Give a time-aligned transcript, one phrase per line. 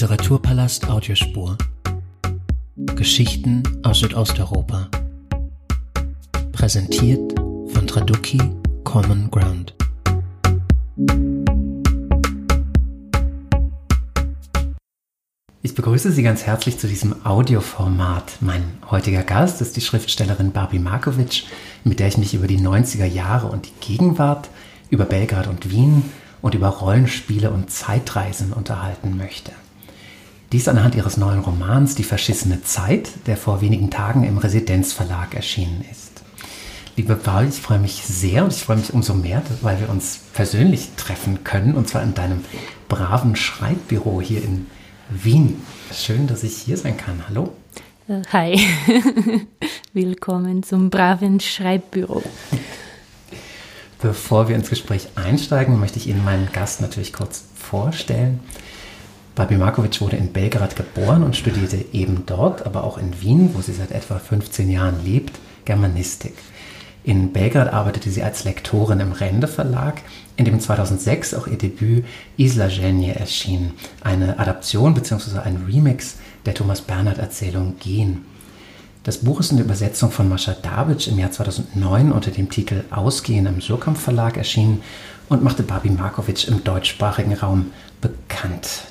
[0.00, 1.58] Literaturpalast Audiospur.
[2.96, 4.88] Geschichten aus Südosteuropa.
[6.52, 8.40] Präsentiert von Traduki
[8.82, 9.74] Common Ground.
[15.60, 18.38] Ich begrüße Sie ganz herzlich zu diesem Audioformat.
[18.40, 21.44] Mein heutiger Gast ist die Schriftstellerin Barbie Markovic,
[21.84, 24.48] mit der ich mich über die 90er Jahre und die Gegenwart,
[24.88, 26.04] über Belgrad und Wien
[26.40, 29.52] und über Rollenspiele und Zeitreisen unterhalten möchte.
[30.52, 35.84] Dies anhand ihres neuen Romans Die verschissene Zeit, der vor wenigen Tagen im Residenzverlag erschienen
[35.88, 36.22] ist.
[36.96, 40.18] Liebe Paul, ich freue mich sehr und ich freue mich umso mehr, weil wir uns
[40.34, 42.44] persönlich treffen können und zwar in deinem
[42.88, 44.66] braven Schreibbüro hier in
[45.08, 45.62] Wien.
[45.92, 47.22] Schön, dass ich hier sein kann.
[47.28, 47.52] Hallo.
[48.08, 48.60] Äh, hi,
[49.92, 52.24] willkommen zum braven Schreibbüro.
[54.02, 58.40] Bevor wir ins Gespräch einsteigen, möchte ich Ihnen meinen Gast natürlich kurz vorstellen.
[59.40, 63.62] Babi Markovic wurde in Belgrad geboren und studierte eben dort, aber auch in Wien, wo
[63.62, 66.34] sie seit etwa 15 Jahren lebt, Germanistik.
[67.04, 70.02] In Belgrad arbeitete sie als Lektorin im Rende Verlag,
[70.36, 72.04] in dem 2006 auch ihr Debüt
[72.36, 73.70] Isla Genie erschien,
[74.02, 75.38] eine Adaption bzw.
[75.38, 78.26] ein Remix der Thomas Bernhard Erzählung Gen.
[79.04, 82.84] Das Buch ist in der Übersetzung von Mascha Dabic im Jahr 2009 unter dem Titel
[82.90, 84.82] Ausgehen im Surkamp Verlag erschienen
[85.30, 87.70] und machte Babi Markovic im deutschsprachigen Raum
[88.02, 88.82] bekannt.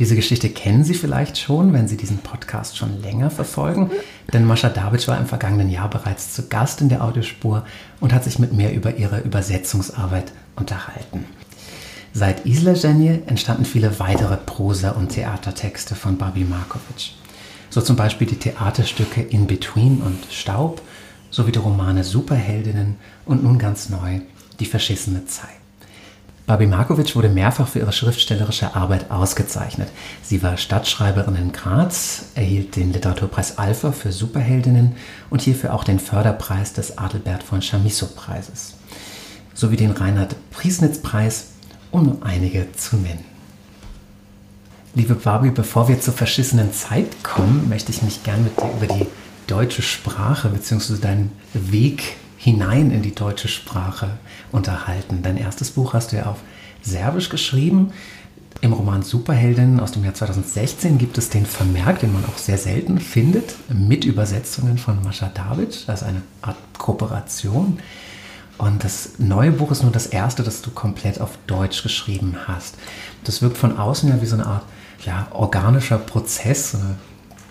[0.00, 3.92] Diese Geschichte kennen Sie vielleicht schon, wenn Sie diesen Podcast schon länger verfolgen,
[4.32, 7.64] denn Mascha David war im vergangenen Jahr bereits zu Gast in der Audiospur
[8.00, 11.26] und hat sich mit mir über ihre Übersetzungsarbeit unterhalten.
[12.12, 17.12] Seit Isla Genie entstanden viele weitere Prosa- und Theatertexte von Babi Markovic.
[17.70, 20.82] So zum Beispiel die Theaterstücke In Between und Staub
[21.30, 24.20] sowie die Romane Superheldinnen und nun ganz neu
[24.60, 25.63] Die verschissene Zeit.
[26.46, 29.88] Babi Markovic wurde mehrfach für ihre schriftstellerische Arbeit ausgezeichnet.
[30.22, 34.96] Sie war Stadtschreiberin in Graz, erhielt den Literaturpreis Alpha für Superheldinnen
[35.30, 38.74] und hierfür auch den Förderpreis des Adelbert von Chamisso-Preises.
[39.54, 41.46] Sowie den Reinhard Priesnitz-Preis,
[41.90, 43.24] um nur einige zu nennen.
[44.94, 48.94] Liebe Barbie, bevor wir zur verschissenen Zeit kommen, möchte ich mich gern mit dir über
[48.94, 49.06] die
[49.46, 50.98] deutsche Sprache bzw.
[50.98, 54.10] deinen Weg hinein in die deutsche Sprache
[54.52, 55.22] unterhalten.
[55.22, 56.40] Dein erstes Buch hast du ja auf
[56.82, 57.92] Serbisch geschrieben.
[58.60, 62.58] Im Roman Superheldinnen aus dem Jahr 2016 gibt es den Vermerk, den man auch sehr
[62.58, 67.78] selten findet, mit Übersetzungen von Mascha David, also eine Art Kooperation.
[68.58, 72.76] Und das neue Buch ist nur das erste, das du komplett auf Deutsch geschrieben hast.
[73.24, 74.64] Das wirkt von außen ja wie so eine Art
[75.06, 76.96] ja, organischer Prozess, eine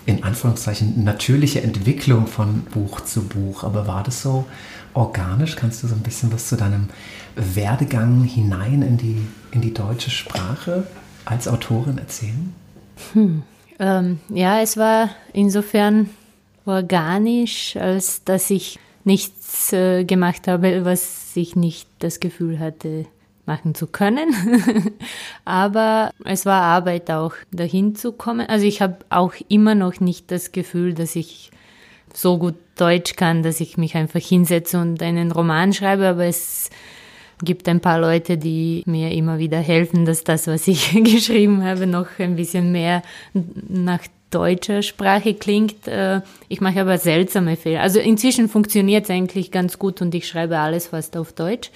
[0.05, 3.63] in Anführungszeichen natürliche Entwicklung von Buch zu Buch.
[3.63, 4.45] Aber war das so
[4.93, 5.55] organisch?
[5.55, 6.89] Kannst du so ein bisschen was zu deinem
[7.35, 10.87] Werdegang hinein in die, in die deutsche Sprache
[11.25, 12.53] als Autorin erzählen?
[13.13, 13.43] Hm.
[13.79, 16.09] Ähm, ja, es war insofern
[16.65, 23.05] organisch, als dass ich nichts äh, gemacht habe, was ich nicht das Gefühl hatte,
[23.45, 24.33] machen zu können.
[25.45, 28.47] Aber es war Arbeit auch, dahin zu kommen.
[28.47, 31.51] Also ich habe auch immer noch nicht das Gefühl, dass ich
[32.13, 36.69] so gut Deutsch kann, dass ich mich einfach hinsetze und einen Roman schreibe, aber es
[37.43, 41.87] gibt ein paar Leute, die mir immer wieder helfen, dass das, was ich geschrieben habe,
[41.87, 43.01] noch ein bisschen mehr
[43.33, 45.87] nach deutscher Sprache klingt.
[45.87, 47.81] Äh, ich mache aber seltsame Fehler.
[47.81, 51.69] Also inzwischen funktioniert es eigentlich ganz gut und ich schreibe alles fast auf Deutsch.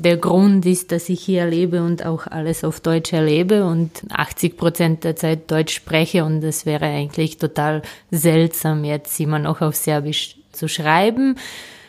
[0.00, 4.56] Der Grund ist, dass ich hier lebe und auch alles auf Deutsch erlebe und 80
[4.56, 7.82] Prozent der Zeit Deutsch spreche und es wäre eigentlich total
[8.12, 11.36] seltsam, jetzt immer noch auf Serbisch zu schreiben.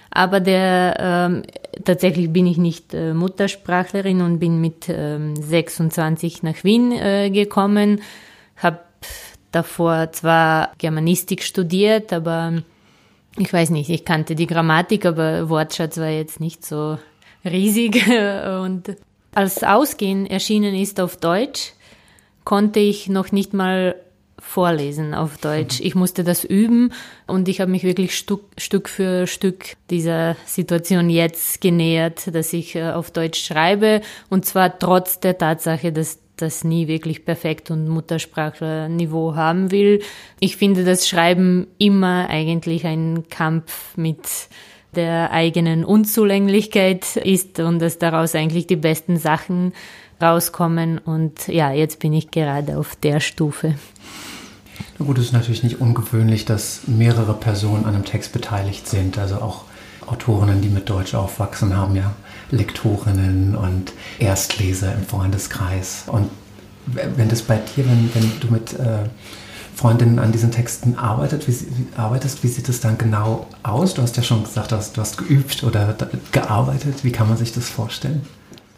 [0.10, 1.44] Aber der ähm,
[1.86, 8.02] tatsächlich bin ich nicht äh, Muttersprachlerin und bin mit ähm, 26 nach Wien äh, gekommen,
[8.58, 8.80] habe
[9.52, 12.64] davor zwar Germanistik studiert, aber
[13.38, 16.98] ich weiß nicht, ich kannte die Grammatik, aber Wortschatz war jetzt nicht so
[17.46, 18.08] riesig.
[18.62, 18.98] Und
[19.34, 21.74] als Ausgehen erschienen ist auf Deutsch,
[22.44, 23.96] konnte ich noch nicht mal
[24.40, 25.80] vorlesen auf Deutsch.
[25.82, 26.94] Ich musste das üben
[27.28, 32.76] und ich habe mich wirklich Stück, Stück für Stück dieser Situation jetzt genähert, dass ich
[32.76, 37.88] äh, auf Deutsch schreibe und zwar trotz der Tatsache, dass das nie wirklich perfekt und
[37.90, 40.02] Muttersprachlerniveau haben will.
[40.40, 44.22] Ich finde das Schreiben immer eigentlich ein Kampf mit
[44.96, 49.74] der eigenen Unzulänglichkeit ist und dass daraus eigentlich die besten Sachen
[50.22, 50.98] rauskommen.
[50.98, 53.76] Und ja, jetzt bin ich gerade auf der Stufe.
[54.98, 59.18] Na gut, es ist natürlich nicht ungewöhnlich, dass mehrere Personen an einem Text beteiligt sind.
[59.18, 59.64] Also auch
[60.08, 62.14] Autorinnen, die mit Deutsch aufwachsen, haben ja
[62.52, 66.06] Lektorinnen und Erstleser im Freundeskreis.
[66.08, 66.30] Und
[66.88, 69.04] wenn das bei dir, wenn, wenn du mit äh,
[69.80, 73.94] Freundinnen an diesen Texten arbeitet, wie, wie, arbeitest, wie sieht es dann genau aus?
[73.94, 75.96] Du hast ja schon gesagt, du hast, du hast geübt oder
[76.34, 77.06] gearbeitet.
[77.06, 78.22] Wie kann man sich das vorstellen?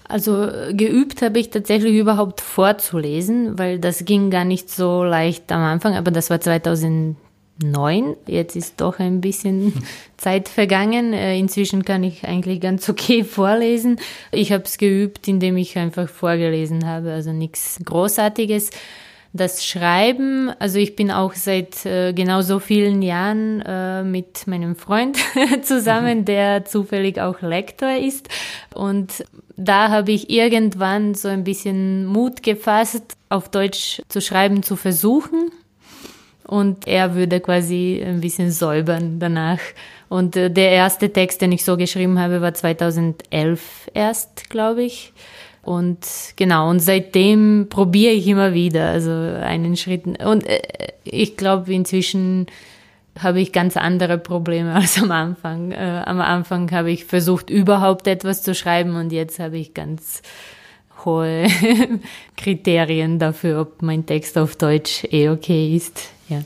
[0.07, 5.61] Also geübt habe ich tatsächlich überhaupt vorzulesen, weil das ging gar nicht so leicht am
[5.61, 7.15] Anfang, aber das war 2009.
[8.27, 9.73] Jetzt ist doch ein bisschen
[10.17, 11.13] Zeit vergangen.
[11.13, 13.97] Äh, inzwischen kann ich eigentlich ganz okay vorlesen.
[14.31, 18.69] Ich habe es geübt, indem ich einfach vorgelesen habe, also nichts Großartiges.
[19.33, 24.75] Das Schreiben, also ich bin auch seit äh, genau so vielen Jahren äh, mit meinem
[24.75, 25.17] Freund
[25.63, 26.25] zusammen, mhm.
[26.25, 28.27] der zufällig auch Lektor ist.
[28.73, 29.23] Und
[29.55, 35.51] da habe ich irgendwann so ein bisschen Mut gefasst, auf Deutsch zu schreiben, zu versuchen.
[36.45, 39.59] Und er würde quasi ein bisschen säubern danach.
[40.09, 45.13] Und äh, der erste Text, den ich so geschrieben habe, war 2011 erst, glaube ich.
[45.63, 45.99] Und
[46.37, 50.05] genau, und seitdem probiere ich immer wieder, also einen Schritt.
[50.05, 50.61] Und äh,
[51.03, 52.47] ich glaube, inzwischen
[53.19, 55.71] habe ich ganz andere Probleme als am Anfang.
[55.71, 60.21] Äh, am Anfang habe ich versucht, überhaupt etwas zu schreiben und jetzt habe ich ganz
[61.05, 61.47] hohe
[62.37, 66.09] Kriterien dafür, ob mein Text auf Deutsch eh okay ist.
[66.29, 66.41] Ja.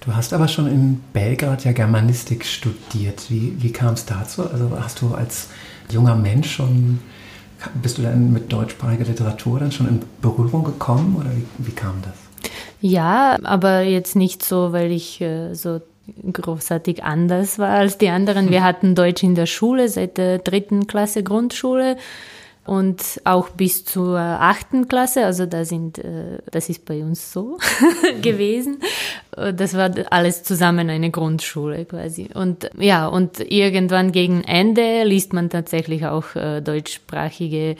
[0.00, 3.24] Du hast aber schon in Belgrad ja Germanistik studiert.
[3.28, 4.48] Wie, wie kam es dazu?
[4.48, 5.48] Also hast du als
[5.90, 7.00] junger Mensch schon
[7.82, 12.02] bist du dann mit deutschsprachiger Literatur dann schon in Berührung gekommen oder wie, wie kam
[12.02, 12.50] das?
[12.80, 15.80] Ja, aber jetzt nicht so, weil ich äh, so
[16.32, 18.50] großartig anders war als die anderen.
[18.50, 21.96] Wir hatten Deutsch in der Schule seit der dritten Klasse Grundschule
[22.68, 27.56] und auch bis zur achten Klasse, also da sind, äh, das ist bei uns so
[28.22, 28.80] gewesen.
[29.34, 32.28] Das war alles zusammen eine Grundschule quasi.
[32.34, 37.76] Und ja, und irgendwann gegen Ende liest man tatsächlich auch äh, deutschsprachige,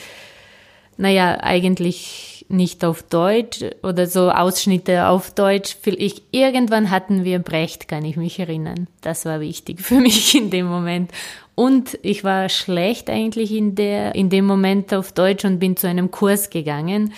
[0.96, 5.76] naja, eigentlich nicht auf Deutsch oder so Ausschnitte auf Deutsch.
[5.84, 8.86] Ich, irgendwann hatten wir Brecht, kann ich mich erinnern.
[9.02, 11.10] Das war wichtig für mich in dem Moment.
[11.58, 15.88] Und ich war schlecht eigentlich in, der, in dem Moment auf Deutsch und bin zu
[15.88, 17.12] einem Kurs gegangen.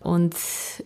[0.00, 0.34] Und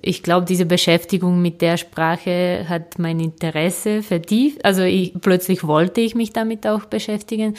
[0.03, 4.63] ich glaube, diese Beschäftigung mit der Sprache hat mein Interesse vertieft.
[4.63, 7.55] Also ich, plötzlich wollte ich mich damit auch beschäftigen.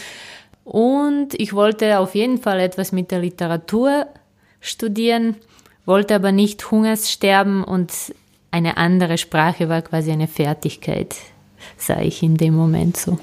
[0.65, 4.05] Und ich wollte auf jeden Fall etwas mit der Literatur
[4.61, 5.35] studieren,
[5.83, 7.91] wollte aber nicht Hungerssterben und
[8.51, 11.15] eine andere Sprache war quasi eine Fertigkeit,
[11.75, 13.17] sah ich in dem Moment so.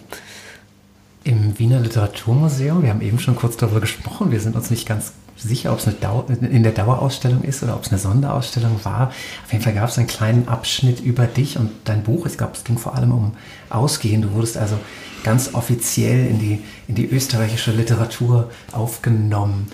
[1.26, 5.12] Im Wiener Literaturmuseum, wir haben eben schon kurz darüber gesprochen, wir sind uns nicht ganz
[5.36, 9.08] sicher, ob es eine Dauer, in der Dauerausstellung ist oder ob es eine Sonderausstellung war.
[9.44, 12.26] Auf jeden Fall gab es einen kleinen Abschnitt über dich und dein Buch.
[12.26, 13.32] Ich glaube, es ging vor allem um
[13.70, 14.22] Ausgehen.
[14.22, 14.78] Du wurdest also
[15.24, 19.66] ganz offiziell in die, in die österreichische Literatur aufgenommen.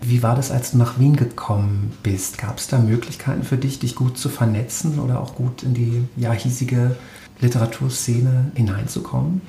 [0.00, 2.38] Wie war das, als du nach Wien gekommen bist?
[2.38, 6.02] Gab es da Möglichkeiten für dich, dich gut zu vernetzen oder auch gut in die
[6.16, 6.96] ja, hiesige
[7.40, 9.42] Literaturszene hineinzukommen?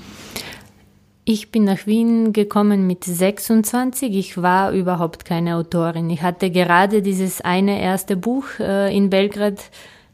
[1.31, 4.15] Ich bin nach Wien gekommen mit 26.
[4.15, 6.09] Ich war überhaupt keine Autorin.
[6.09, 9.61] Ich hatte gerade dieses eine erste Buch äh, in Belgrad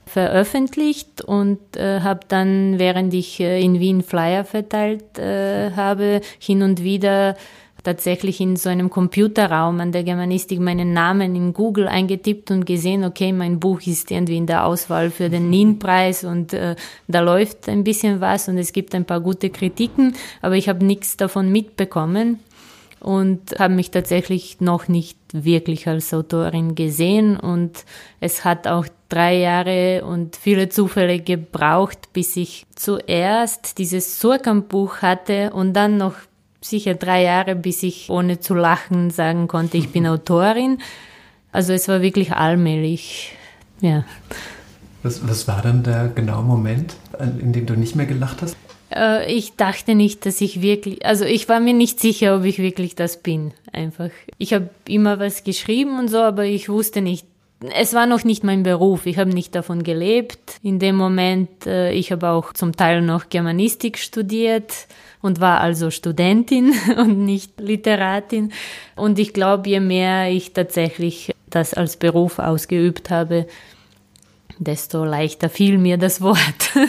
[0.06, 6.62] veröffentlicht und äh, habe dann, während ich äh, in Wien Flyer verteilt äh, habe, hin
[6.62, 7.38] und wieder
[7.86, 13.06] tatsächlich in so einem Computerraum an der Germanistik meinen Namen in Google eingetippt und gesehen,
[13.06, 16.76] okay, mein Buch ist irgendwie in der Auswahl für den NIN-Preis und äh,
[17.08, 20.84] da läuft ein bisschen was und es gibt ein paar gute Kritiken, aber ich habe
[20.84, 22.40] nichts davon mitbekommen
[23.00, 27.86] und habe mich tatsächlich noch nicht wirklich als Autorin gesehen und
[28.20, 35.52] es hat auch drei Jahre und viele Zufälle gebraucht, bis ich zuerst dieses Surkamp-Buch hatte
[35.54, 36.16] und dann noch
[36.66, 40.80] sicher drei Jahre, bis ich ohne zu lachen sagen konnte, ich bin Autorin.
[41.52, 43.32] Also es war wirklich allmählich,
[43.80, 44.04] ja.
[45.04, 46.96] Was, was war dann der genaue Moment,
[47.40, 48.58] in dem du nicht mehr gelacht hast?
[48.94, 52.58] Äh, ich dachte nicht, dass ich wirklich, also ich war mir nicht sicher, ob ich
[52.58, 54.10] wirklich das bin, einfach.
[54.38, 57.26] Ich habe immer was geschrieben und so, aber ich wusste nicht,
[57.74, 59.06] es war noch nicht mein Beruf.
[59.06, 60.60] Ich habe nicht davon gelebt.
[60.62, 64.88] In dem Moment, äh, ich habe auch zum Teil noch Germanistik studiert
[65.26, 68.52] und war also Studentin und nicht Literatin.
[68.96, 73.48] Und ich glaube, je mehr ich tatsächlich das als Beruf ausgeübt habe,
[74.60, 76.38] desto leichter fiel mir das Wort.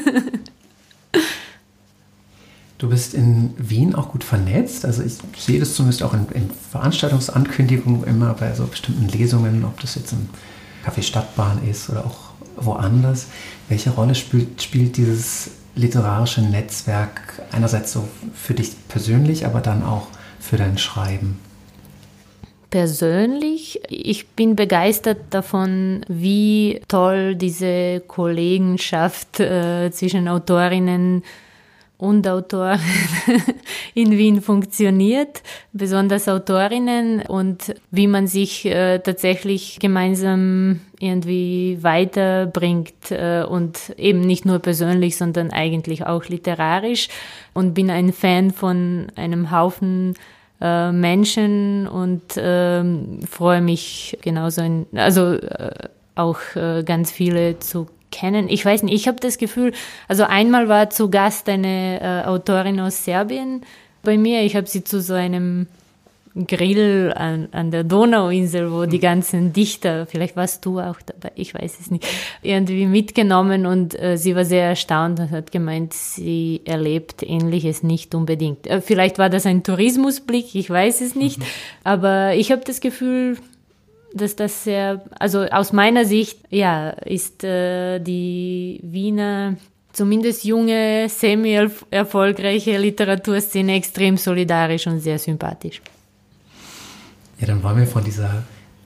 [2.79, 4.85] Du bist in Wien auch gut vernetzt.
[4.85, 9.81] Also ich sehe das zumindest auch in, in Veranstaltungsankündigungen immer bei so bestimmten Lesungen, ob
[9.81, 10.29] das jetzt im
[10.85, 12.19] Café Stadtbahn ist oder auch
[12.57, 13.29] woanders.
[13.71, 20.09] Welche Rolle spielt, spielt dieses literarische Netzwerk einerseits so für dich persönlich, aber dann auch
[20.41, 21.39] für dein Schreiben?
[22.77, 23.81] persönlich.
[23.89, 31.23] Ich bin begeistert davon, wie toll diese Kollegenschaft äh, zwischen Autorinnen
[31.99, 32.81] und Autoren
[33.95, 43.45] in Wien funktioniert, besonders Autorinnen und wie man sich äh, tatsächlich gemeinsam irgendwie weiterbringt äh,
[43.49, 47.09] und eben nicht nur persönlich, sondern eigentlich auch literarisch.
[47.55, 50.15] Und bin ein Fan von einem Haufen
[50.61, 57.87] äh, Menschen und ähm, freue mich genauso, in, also äh, auch äh, ganz viele zu
[58.11, 58.49] kennen.
[58.49, 59.73] Ich weiß nicht, ich habe das Gefühl,
[60.09, 63.63] also einmal war zu Gast eine äh, Autorin aus Serbien
[64.03, 64.43] bei mir.
[64.43, 65.67] Ich habe sie zu so einem
[66.47, 71.55] Grill an, an der Donauinsel, wo die ganzen Dichter, vielleicht warst du auch dabei, ich
[71.55, 72.07] weiß es nicht,
[72.43, 78.15] irgendwie mitgenommen und äh, sie war sehr erstaunt und hat gemeint, sie erlebt Ähnliches nicht
[78.15, 78.67] unbedingt.
[78.67, 81.45] Äh, vielleicht war das ein Tourismusblick, ich weiß es nicht, mhm.
[81.85, 83.39] aber ich habe das Gefühl,
[84.17, 89.57] dass das sehr, also aus meiner Sicht, ja, ist äh, die Wiener,
[89.93, 95.81] zumindest junge, semi-erfolgreiche Literaturszene extrem solidarisch und sehr sympathisch.
[97.41, 98.45] Ja, dann wollen wir von dieser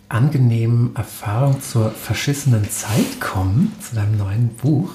[0.09, 4.91] angenehmen Erfahrung zur verschissenen Zeit kommen, zu deinem neuen Buch.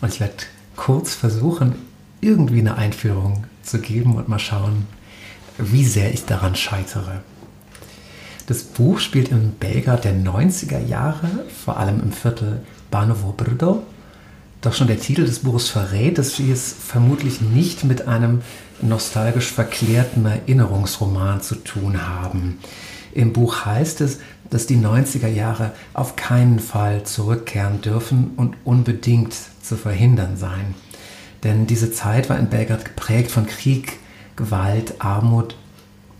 [0.00, 0.34] Und ich werde
[0.76, 1.74] kurz versuchen,
[2.20, 4.86] irgendwie eine Einführung zu geben und mal schauen,
[5.58, 7.22] wie sehr ich daran scheitere.
[8.50, 11.28] Das Buch spielt im Belgrad der 90er Jahre,
[11.64, 13.84] vor allem im Viertel Banovo Brdo.
[14.60, 18.42] Doch schon der Titel des Buches verrät, dass sie es vermutlich nicht mit einem
[18.82, 22.58] nostalgisch verklärten Erinnerungsroman zu tun haben.
[23.14, 24.18] Im Buch heißt es,
[24.50, 30.74] dass die 90er Jahre auf keinen Fall zurückkehren dürfen und unbedingt zu verhindern seien.
[31.44, 34.00] Denn diese Zeit war in Belgrad geprägt von Krieg,
[34.34, 35.54] Gewalt, Armut,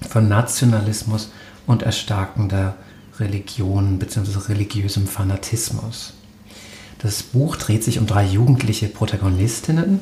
[0.08, 1.30] von Nationalismus
[1.67, 2.75] und erstarkender
[3.19, 4.49] Religion bzw.
[4.49, 6.14] religiösem Fanatismus.
[6.99, 10.00] Das Buch dreht sich um drei jugendliche Protagonistinnen,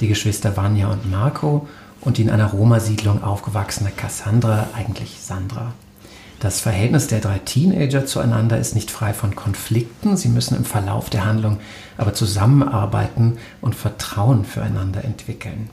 [0.00, 1.66] die Geschwister Vanya und Marco
[2.00, 5.72] und die in einer Roma-Siedlung aufgewachsene Cassandra, eigentlich Sandra.
[6.38, 10.16] Das Verhältnis der drei Teenager zueinander ist nicht frei von Konflikten.
[10.16, 11.58] Sie müssen im Verlauf der Handlung
[11.96, 15.70] aber zusammenarbeiten und Vertrauen füreinander entwickeln.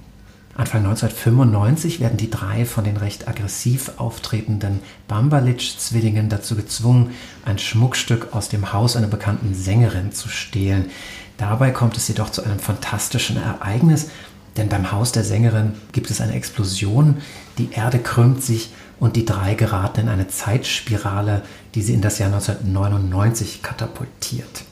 [0.56, 7.12] Anfang 1995 werden die drei von den recht aggressiv auftretenden Bambalic-Zwillingen dazu gezwungen,
[7.44, 10.92] ein Schmuckstück aus dem Haus einer bekannten Sängerin zu stehlen.
[11.38, 14.12] Dabei kommt es jedoch zu einem fantastischen Ereignis,
[14.56, 17.18] denn beim Haus der Sängerin gibt es eine Explosion,
[17.58, 18.70] die Erde krümmt sich
[19.00, 21.42] und die drei geraten in eine Zeitspirale,
[21.74, 24.66] die sie in das Jahr 1999 katapultiert.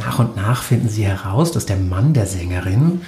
[0.00, 3.02] Nach und nach finden sie heraus, dass der Mann der Sängerin,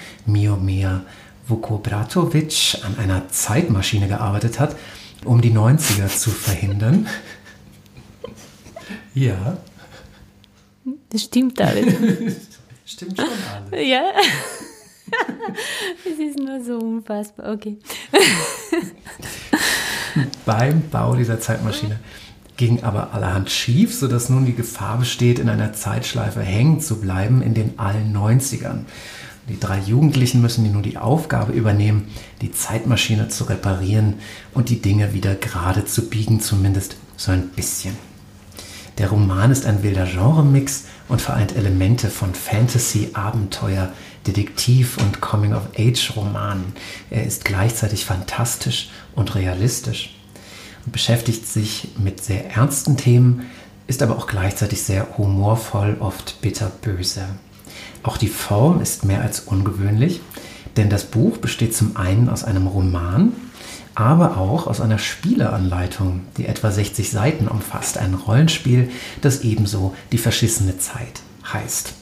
[1.48, 4.76] Miomir Vukobratovic, an einer Zeitmaschine gearbeitet hat,
[5.24, 7.06] um die 90er zu verhindern.
[9.14, 9.58] ja.
[11.10, 11.94] Das stimmt alles.
[12.84, 13.28] stimmt schon
[13.70, 13.88] alles.
[13.88, 14.12] Ja.
[16.04, 17.54] Es ist nur so unfassbar.
[17.54, 17.78] Okay.
[20.44, 21.98] Beim Bau dieser Zeitmaschine
[22.58, 27.40] ging aber allerhand schief, sodass nun die Gefahr besteht, in einer Zeitschleife hängen zu bleiben
[27.40, 28.84] in den allen 90ern.
[29.48, 32.08] Die drei Jugendlichen müssen nun die Aufgabe übernehmen,
[32.42, 34.14] die Zeitmaschine zu reparieren
[34.52, 37.96] und die Dinge wieder gerade zu biegen, zumindest so ein bisschen.
[38.98, 43.92] Der Roman ist ein wilder Genremix und vereint Elemente von Fantasy, Abenteuer,
[44.26, 46.74] Detektiv und Coming-of-Age-Romanen.
[47.08, 50.14] Er ist gleichzeitig fantastisch und realistisch
[50.84, 53.46] und beschäftigt sich mit sehr ernsten Themen,
[53.86, 57.24] ist aber auch gleichzeitig sehr humorvoll, oft bitterböse.
[58.02, 60.20] Auch die Form ist mehr als ungewöhnlich,
[60.76, 63.32] denn das Buch besteht zum einen aus einem Roman,
[63.94, 67.98] aber auch aus einer Spieleanleitung, die etwa 60 Seiten umfasst.
[67.98, 68.90] Ein Rollenspiel,
[69.20, 71.20] das ebenso die verschissene Zeit
[71.52, 71.94] heißt.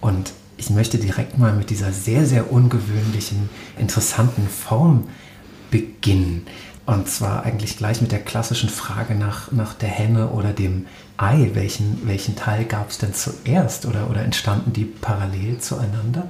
[0.00, 5.04] Und ich möchte direkt mal mit dieser sehr, sehr ungewöhnlichen, interessanten Form
[5.70, 6.46] beginnen.
[6.86, 10.86] Und zwar eigentlich gleich mit der klassischen Frage nach, nach der Henne oder dem
[11.16, 11.50] Ei.
[11.54, 16.28] Welchen, welchen Teil gab es denn zuerst oder, oder entstanden die parallel zueinander?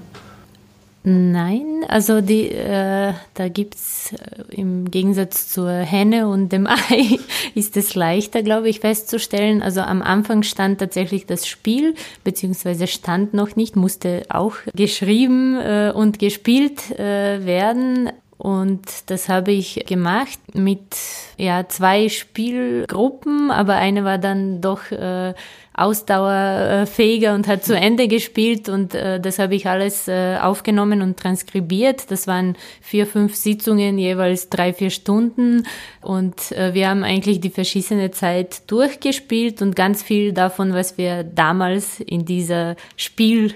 [1.06, 7.18] Nein, also die, äh, da gibt's äh, im Gegensatz zur Henne und dem Ei
[7.54, 9.60] ist es leichter, glaube ich, festzustellen.
[9.60, 11.94] Also am Anfang stand tatsächlich das Spiel,
[12.24, 18.10] beziehungsweise stand noch nicht, musste auch geschrieben äh, und gespielt äh, werden.
[18.36, 20.96] Und das habe ich gemacht mit
[21.36, 25.34] ja, zwei Spielgruppen, aber eine war dann doch äh,
[25.74, 31.18] ausdauerfähiger und hat zu Ende gespielt und äh, das habe ich alles äh, aufgenommen und
[31.18, 32.10] transkribiert.
[32.12, 35.66] Das waren vier, fünf Sitzungen, jeweils drei, vier Stunden
[36.00, 41.24] und äh, wir haben eigentlich die verschissene Zeit durchgespielt und ganz viel davon, was wir
[41.24, 43.54] damals in dieser Spiel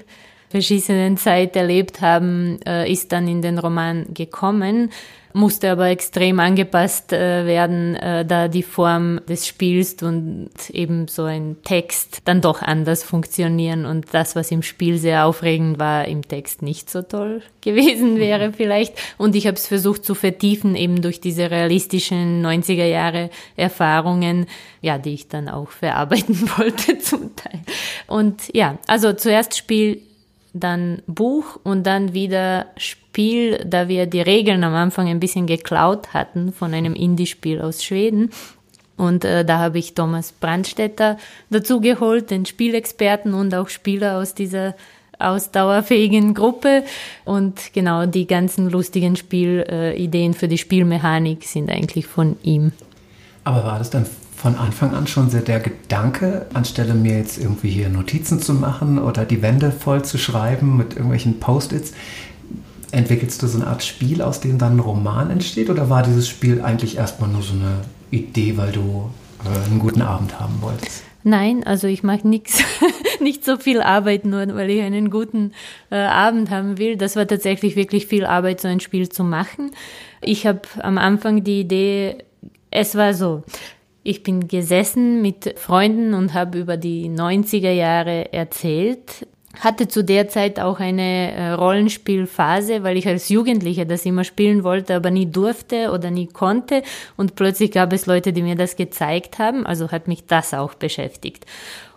[0.48, 4.90] verschissenen Zeit erlebt haben, äh, ist dann in den Roman gekommen
[5.38, 11.24] musste aber extrem angepasst äh, werden, äh, da die Form des Spiels und eben so
[11.24, 16.26] ein Text dann doch anders funktionieren und das, was im Spiel sehr aufregend war, im
[16.26, 18.94] Text nicht so toll gewesen wäre vielleicht.
[19.16, 24.46] Und ich habe es versucht zu vertiefen, eben durch diese realistischen 90er Jahre Erfahrungen,
[24.80, 27.60] ja, die ich dann auch verarbeiten wollte zum Teil.
[28.06, 30.02] Und ja, also zuerst Spiel,
[30.52, 36.14] dann Buch und dann wieder Spiel, da wir die Regeln am Anfang ein bisschen geklaut
[36.14, 38.30] hatten von einem Indie-Spiel aus Schweden.
[38.96, 41.18] Und äh, da habe ich Thomas Brandstetter
[41.50, 44.74] dazu geholt, den Spielexperten und auch Spieler aus dieser
[45.18, 46.84] ausdauerfähigen Gruppe.
[47.24, 52.72] Und genau die ganzen lustigen Spielideen für die Spielmechanik sind eigentlich von ihm.
[53.44, 54.06] Aber war das dann
[54.40, 58.98] von Anfang an schon sehr der Gedanke, anstelle mir jetzt irgendwie hier Notizen zu machen
[59.00, 61.92] oder die Wände voll zu schreiben mit irgendwelchen Post-its,
[62.92, 65.70] entwickelst du so eine Art Spiel, aus dem dann ein Roman entsteht?
[65.70, 67.80] Oder war dieses Spiel eigentlich erstmal nur so eine
[68.12, 69.10] Idee, weil du
[69.44, 71.02] äh, einen guten Abend haben wolltest?
[71.24, 72.62] Nein, also ich mache nichts,
[73.20, 75.52] nicht so viel Arbeit, nur weil ich einen guten
[75.90, 76.96] äh, Abend haben will.
[76.96, 79.72] Das war tatsächlich wirklich viel Arbeit, so ein Spiel zu machen.
[80.22, 82.18] Ich habe am Anfang die Idee,
[82.70, 83.42] es war so,
[84.02, 89.26] ich bin gesessen mit Freunden und habe über die 90er Jahre erzählt.
[89.58, 94.62] Hatte zu der Zeit auch eine äh, Rollenspielphase, weil ich als Jugendliche das immer spielen
[94.62, 96.82] wollte, aber nie durfte oder nie konnte.
[97.16, 99.66] Und plötzlich gab es Leute, die mir das gezeigt haben.
[99.66, 101.44] Also hat mich das auch beschäftigt.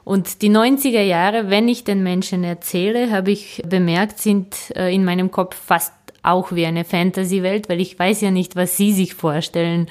[0.03, 5.05] Und die 90er Jahre, wenn ich den Menschen erzähle, habe ich bemerkt, sind äh, in
[5.05, 5.93] meinem Kopf fast
[6.23, 9.87] auch wie eine Fantasy-Welt, weil ich weiß ja nicht, was sie sich vorstellen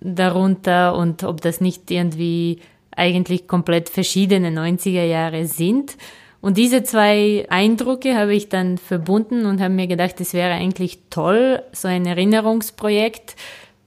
[0.00, 2.60] darunter und ob das nicht irgendwie
[2.96, 5.96] eigentlich komplett verschiedene 90er Jahre sind.
[6.40, 11.00] Und diese zwei Eindrücke habe ich dann verbunden und habe mir gedacht, es wäre eigentlich
[11.10, 13.36] toll, so ein Erinnerungsprojekt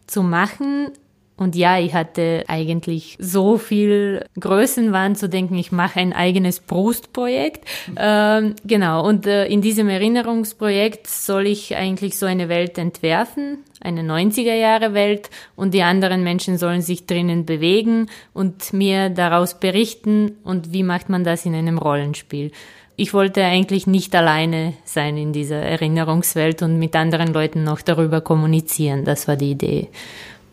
[0.06, 0.92] zu machen,
[1.36, 7.66] und ja, ich hatte eigentlich so viel Größenwahn zu denken, ich mache ein eigenes Brustprojekt.
[7.98, 14.02] Ähm, genau, und äh, in diesem Erinnerungsprojekt soll ich eigentlich so eine Welt entwerfen, eine
[14.02, 20.38] 90er Jahre Welt, und die anderen Menschen sollen sich drinnen bewegen und mir daraus berichten.
[20.44, 22.52] Und wie macht man das in einem Rollenspiel?
[22.96, 28.22] Ich wollte eigentlich nicht alleine sein in dieser Erinnerungswelt und mit anderen Leuten noch darüber
[28.22, 29.04] kommunizieren.
[29.04, 29.90] Das war die Idee.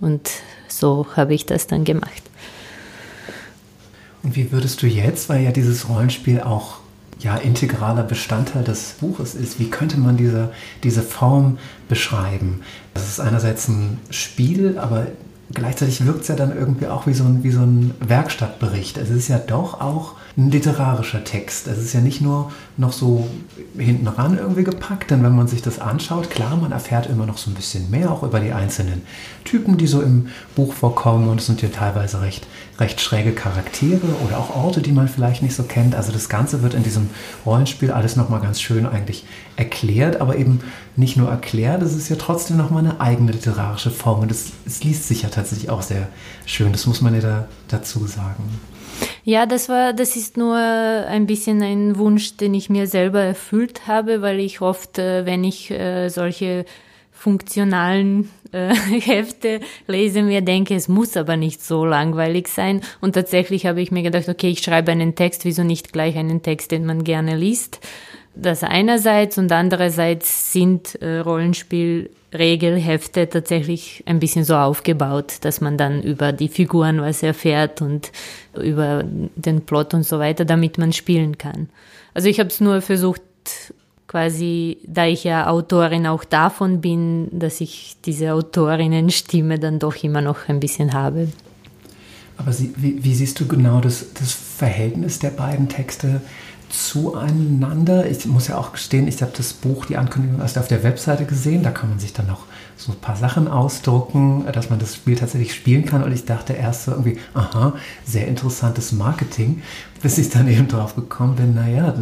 [0.00, 0.30] Und
[0.66, 2.22] so habe ich das dann gemacht.
[4.22, 6.78] Und wie würdest du jetzt, weil ja dieses Rollenspiel auch
[7.20, 12.62] ja integraler Bestandteil des Buches ist, wie könnte man diese, diese Form beschreiben?
[12.94, 15.06] Das ist einerseits ein Spiel, aber
[15.52, 18.98] gleichzeitig wirkt es ja dann irgendwie auch wie so ein, wie so ein Werkstattbericht.
[18.98, 21.66] Es ist ja doch auch ein literarischer Text.
[21.66, 23.28] Es ist ja nicht nur noch so
[23.76, 27.38] hinten ran irgendwie gepackt, denn wenn man sich das anschaut, klar, man erfährt immer noch
[27.38, 29.02] so ein bisschen mehr auch über die einzelnen
[29.44, 32.46] Typen, die so im Buch vorkommen und es sind ja teilweise recht,
[32.78, 35.94] recht schräge Charaktere oder auch Orte, die man vielleicht nicht so kennt.
[35.94, 37.10] Also das Ganze wird in diesem
[37.44, 39.24] Rollenspiel alles nochmal ganz schön eigentlich
[39.60, 40.60] erklärt, aber eben
[40.96, 44.82] nicht nur erklärt, es ist ja trotzdem nochmal eine eigene literarische Form und es, es
[44.82, 46.08] liest sich ja tatsächlich auch sehr
[46.46, 48.42] schön, das muss man ja da, dazu sagen.
[49.22, 53.86] Ja, das war, das ist nur ein bisschen ein Wunsch, den ich mir selber erfüllt
[53.86, 56.64] habe, weil ich oft, äh, wenn ich äh, solche
[57.12, 62.80] funktionalen äh, Hefte lese, mir denke, es muss aber nicht so langweilig sein.
[63.00, 66.42] Und tatsächlich habe ich mir gedacht, okay, ich schreibe einen Text, wieso nicht gleich einen
[66.42, 67.80] Text, den man gerne liest.
[68.34, 76.02] Das einerseits und andererseits sind äh, Rollenspielregelhefte tatsächlich ein bisschen so aufgebaut, dass man dann
[76.02, 78.12] über die Figuren was erfährt und
[78.54, 81.68] über den Plot und so weiter, damit man spielen kann.
[82.14, 83.22] Also ich habe es nur versucht,
[84.10, 90.20] quasi, da ich ja Autorin auch davon bin, dass ich diese Autorinnenstimme dann doch immer
[90.20, 91.28] noch ein bisschen habe.
[92.36, 96.22] Aber Sie, wie, wie, siehst du genau das, das Verhältnis der beiden Texte?
[96.70, 98.08] Zueinander.
[98.08, 101.24] Ich muss ja auch gestehen, ich habe das Buch, die Ankündigung erst auf der Webseite
[101.24, 101.62] gesehen.
[101.62, 105.16] Da kann man sich dann noch so ein paar Sachen ausdrucken, dass man das Spiel
[105.16, 106.02] tatsächlich spielen kann.
[106.02, 109.62] Und ich dachte erst so irgendwie, aha, sehr interessantes Marketing,
[110.02, 111.94] bis ich dann eben drauf gekommen bin, naja,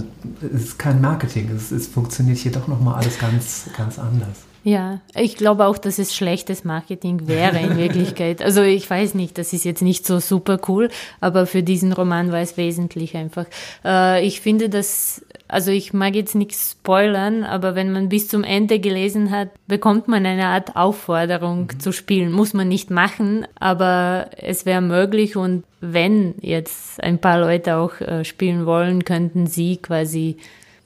[0.42, 4.47] es ist kein Marketing, es, es funktioniert hier doch nochmal alles ganz, ganz anders.
[4.68, 8.42] Ja, ich glaube auch, dass es schlechtes Marketing wäre in Wirklichkeit.
[8.42, 10.90] Also ich weiß nicht, das ist jetzt nicht so super cool,
[11.22, 13.46] aber für diesen Roman war es wesentlich einfach.
[13.83, 18.44] Äh, ich finde, dass, also ich mag jetzt nichts spoilern, aber wenn man bis zum
[18.44, 21.81] Ende gelesen hat, bekommt man eine Art Aufforderung mhm.
[21.81, 22.31] zu spielen.
[22.31, 28.02] Muss man nicht machen, aber es wäre möglich und wenn jetzt ein paar Leute auch
[28.02, 30.37] äh, spielen wollen, könnten sie quasi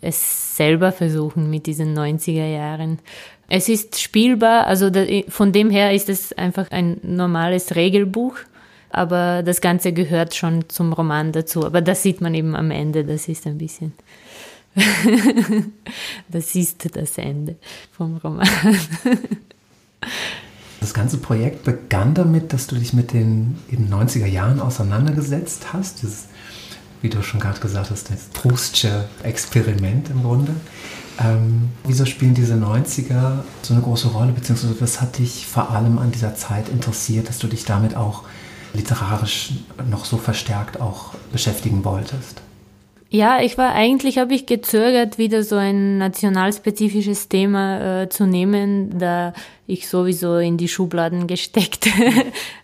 [0.02, 2.98] es selber versuchen mit diesen 90er Jahren.
[3.48, 4.90] Es ist spielbar, also
[5.28, 8.36] von dem her ist es einfach ein normales Regelbuch,
[8.90, 11.64] aber das Ganze gehört schon zum Roman dazu.
[11.64, 13.92] Aber das sieht man eben am Ende, das ist ein bisschen.
[16.28, 17.56] das ist das Ende
[17.90, 18.48] vom Roman.
[20.80, 26.02] Das ganze Projekt begann damit, dass du dich mit den eben 90er Jahren auseinandergesetzt hast.
[26.02, 26.26] Dieses,
[27.02, 30.56] wie du schon gerade gesagt hast, das Proustsche Experiment im Grunde.
[31.18, 35.98] Ähm, wieso spielen diese 90er so eine große Rolle, beziehungsweise was hat dich vor allem
[35.98, 38.24] an dieser Zeit interessiert, dass du dich damit auch
[38.72, 39.52] literarisch
[39.90, 42.40] noch so verstärkt auch beschäftigen wolltest?
[43.14, 48.98] Ja, ich war eigentlich, habe ich gezögert, wieder so ein nationalspezifisches Thema äh, zu nehmen,
[48.98, 49.34] da
[49.66, 51.90] ich sowieso in die Schubladen gesteckt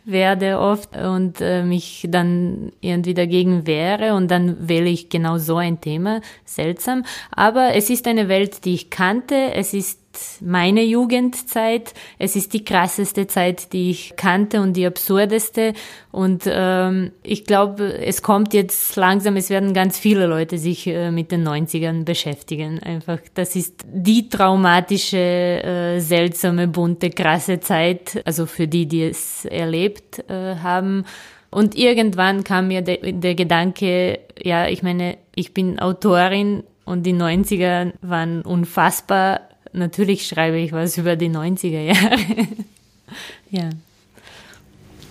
[0.06, 5.58] werde oft und äh, mich dann irgendwie dagegen wehre und dann wähle ich genau so
[5.58, 6.22] ein Thema.
[6.46, 7.04] Seltsam.
[7.30, 9.52] Aber es ist eine Welt, die ich kannte.
[9.52, 9.97] Es ist
[10.40, 11.94] meine Jugendzeit.
[12.18, 15.74] Es ist die krasseste Zeit, die ich kannte und die absurdeste.
[16.10, 21.10] Und ähm, ich glaube, es kommt jetzt langsam, es werden ganz viele Leute sich äh,
[21.10, 22.80] mit den 90ern beschäftigen.
[22.82, 29.44] Einfach, das ist die traumatische, äh, seltsame, bunte, krasse Zeit, also für die, die es
[29.44, 31.04] erlebt äh, haben.
[31.50, 37.14] Und irgendwann kam mir der, der Gedanke, ja, ich meine, ich bin Autorin und die
[37.14, 42.16] 90er waren unfassbar natürlich schreibe ich was über die 90er Jahre.
[43.50, 43.70] ja.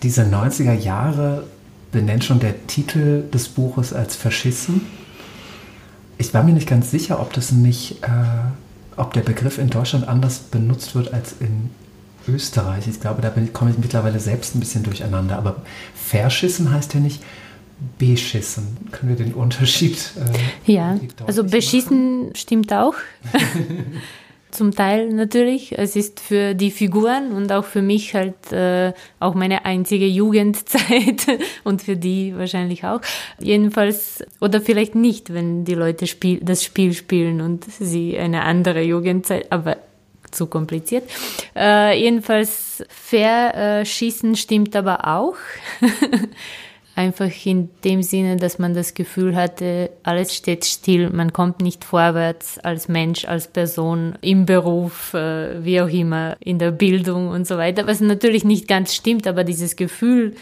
[0.03, 1.45] Diese 90er Jahre
[1.91, 4.81] benennt schon der Titel des Buches als Faschissen.
[6.17, 8.07] Ich war mir nicht ganz sicher, ob das nicht, äh,
[8.95, 11.69] ob der Begriff in Deutschland anders benutzt wird als in
[12.27, 12.87] Österreich.
[12.87, 15.37] Ich glaube, da komme ich mittlerweile selbst ein bisschen durcheinander.
[15.37, 15.63] Aber
[15.95, 17.23] Verschissen heißt ja nicht
[17.97, 18.77] beschissen.
[18.91, 20.11] Können wir den Unterschied?
[20.65, 22.35] Äh, ja, also beschissen machen?
[22.35, 22.95] stimmt auch.
[24.51, 25.77] zum Teil natürlich.
[25.77, 31.27] Es ist für die Figuren und auch für mich halt äh, auch meine einzige Jugendzeit
[31.63, 33.01] und für die wahrscheinlich auch.
[33.39, 38.81] Jedenfalls, oder vielleicht nicht, wenn die Leute spiel, das Spiel spielen und sie eine andere
[38.81, 39.77] Jugendzeit, aber
[40.31, 41.09] zu kompliziert.
[41.55, 45.35] Äh, jedenfalls fair äh, stimmt aber auch.
[46.97, 51.83] Einfach in dem Sinne, dass man das Gefühl hatte, alles steht still, man kommt nicht
[51.83, 57.45] vorwärts als Mensch, als Person, im Beruf, äh, wie auch immer, in der Bildung und
[57.45, 57.85] so weiter.
[57.85, 60.35] Was natürlich nicht ganz stimmt, aber dieses Gefühl,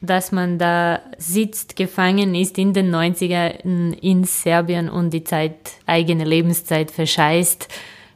[0.00, 3.60] dass man da sitzt, gefangen ist in den 90er
[4.00, 5.54] in Serbien und die Zeit,
[5.86, 7.68] eigene Lebenszeit verscheißt,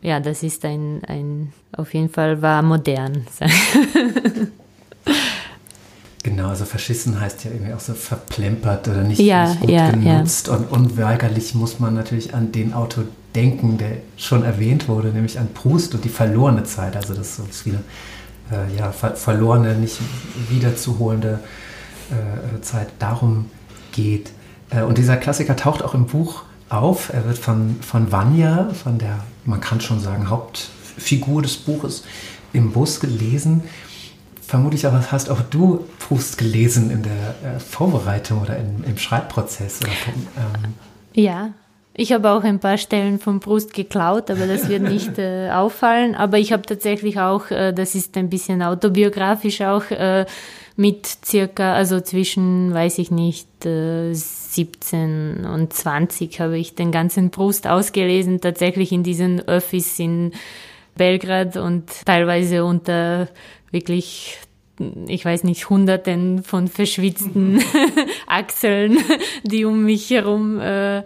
[0.02, 3.24] ja, das ist ein, ein auf jeden Fall war modern.
[6.24, 9.90] Genau, also verschissen heißt ja irgendwie auch so verplempert oder nicht, ja, nicht gut ja,
[9.90, 10.46] genutzt.
[10.46, 10.54] Ja.
[10.54, 15.48] Und unweigerlich muss man natürlich an den Autor denken, der schon erwähnt wurde, nämlich an
[15.52, 16.96] Proust und die verlorene Zeit.
[16.96, 17.80] Also das ist wieder
[18.50, 19.98] äh, ja, ver verlorene, nicht
[20.48, 21.40] wiederzuholende
[22.10, 22.88] äh, Zeit.
[23.00, 23.50] Darum
[23.92, 24.30] geht.
[24.70, 27.12] Äh, und dieser Klassiker taucht auch im Buch auf.
[27.12, 32.02] Er wird von, von Vanya, von der, man kann schon sagen, Hauptfigur des Buches,
[32.54, 33.64] im Bus gelesen
[34.46, 39.80] vermutlich aber hast auch du Proust gelesen in der äh, Vorbereitung oder in, im Schreibprozess.
[39.80, 39.90] Oder,
[40.36, 40.74] ähm.
[41.14, 41.50] Ja,
[41.96, 46.16] ich habe auch ein paar Stellen von Proust geklaut, aber das wird nicht äh, auffallen.
[46.16, 50.26] Aber ich habe tatsächlich auch, äh, das ist ein bisschen autobiografisch auch, äh,
[50.76, 57.30] mit circa, also zwischen, weiß ich nicht, 17 äh, und 20 habe ich den ganzen
[57.30, 60.32] Proust ausgelesen, tatsächlich in diesen Öffis in
[60.96, 63.28] Belgrad und teilweise unter
[63.70, 64.38] wirklich
[65.06, 67.62] ich weiß nicht, hunderten von verschwitzten
[68.26, 68.98] Achseln,
[69.44, 71.02] die um mich herum äh, äh,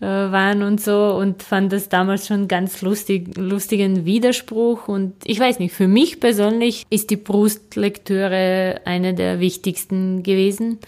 [0.00, 5.58] waren und so und fand das damals schon ganz lustig, lustigen Widerspruch und ich weiß
[5.58, 10.78] nicht, für mich persönlich ist die Brustlektüre eine der wichtigsten gewesen,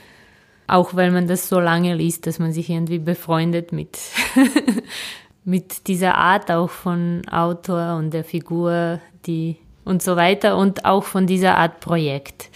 [0.66, 3.98] auch weil man das so lange liest, dass man sich irgendwie befreundet mit,
[5.44, 11.05] mit dieser Art auch von Autor und der Figur, die und so weiter und auch
[11.05, 12.50] von dieser Art Projekt.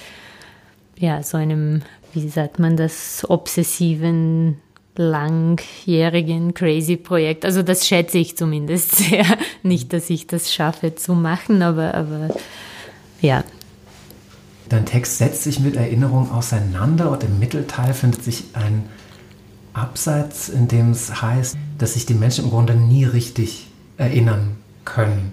[0.96, 4.60] Ja, so einem, wie sagt man das, obsessiven
[4.96, 7.44] langjährigen Crazy-Projekt.
[7.44, 9.24] Also das schätze ich zumindest sehr.
[9.62, 12.28] Nicht, dass ich das schaffe zu machen, aber, aber
[13.20, 13.44] ja.
[14.68, 18.88] Dein Text setzt sich mit Erinnerungen auseinander und im Mittelteil findet sich ein
[19.74, 25.32] Abseits, in dem es heißt, dass sich die Menschen im Grunde nie richtig erinnern können.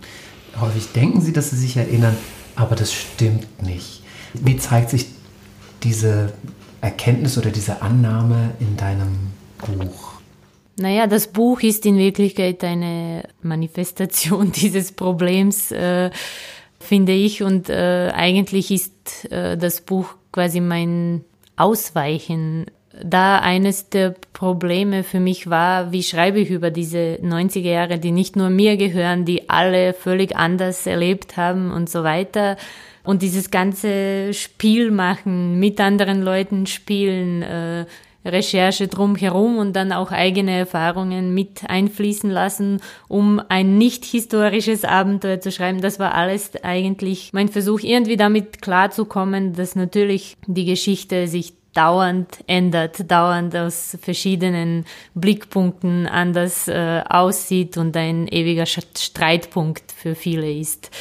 [0.59, 2.17] Häufig denken sie, dass sie sich erinnern,
[2.55, 4.03] aber das stimmt nicht.
[4.33, 5.07] Wie zeigt sich
[5.83, 6.33] diese
[6.81, 10.13] Erkenntnis oder diese Annahme in deinem Buch?
[10.77, 16.09] Naja, das Buch ist in Wirklichkeit eine Manifestation dieses Problems, äh,
[16.79, 17.43] finde ich.
[17.43, 21.23] Und äh, eigentlich ist äh, das Buch quasi mein
[21.55, 22.65] Ausweichen.
[23.03, 28.11] Da eines der Probleme für mich war, wie schreibe ich über diese 90er Jahre, die
[28.11, 32.57] nicht nur mir gehören, die alle völlig anders erlebt haben und so weiter.
[33.03, 37.85] Und dieses ganze Spiel machen, mit anderen Leuten spielen, äh,
[38.23, 45.39] Recherche drumherum und dann auch eigene Erfahrungen mit einfließen lassen, um ein nicht historisches Abenteuer
[45.39, 45.81] zu schreiben.
[45.81, 52.39] Das war alles eigentlich mein Versuch, irgendwie damit klarzukommen, dass natürlich die Geschichte sich dauernd
[52.47, 60.91] ändert, dauernd aus verschiedenen Blickpunkten anders äh, aussieht und ein ewiger Streitpunkt für viele ist.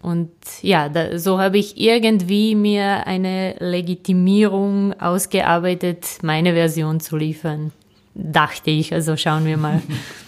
[0.00, 0.30] Und
[0.62, 7.72] ja, da, so habe ich irgendwie mir eine Legitimierung ausgearbeitet, meine Version zu liefern.
[8.14, 9.82] Dachte ich, also schauen wir mal.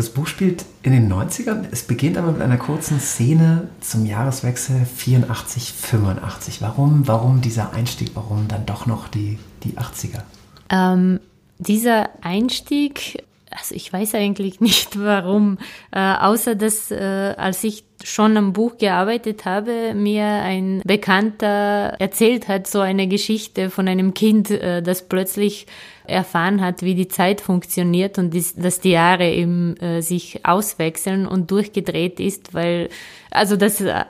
[0.00, 1.66] Das Buch spielt in den 90ern.
[1.72, 6.62] Es beginnt aber mit einer kurzen Szene zum Jahreswechsel 84, 85.
[6.62, 8.12] Warum, warum dieser Einstieg?
[8.14, 10.22] Warum dann doch noch die, die 80er?
[10.70, 11.20] Ähm,
[11.58, 15.58] dieser Einstieg, also ich weiß eigentlich nicht warum,
[15.90, 22.48] äh, außer dass äh, als ich schon am Buch gearbeitet habe, mir ein Bekannter erzählt
[22.48, 25.66] hat, so eine Geschichte von einem Kind, äh, das plötzlich
[26.06, 31.52] erfahren hat, wie die Zeit funktioniert und dass die Jahre eben äh, sich auswechseln und
[31.52, 32.88] durchgedreht ist, weil,
[33.30, 34.04] also das äh,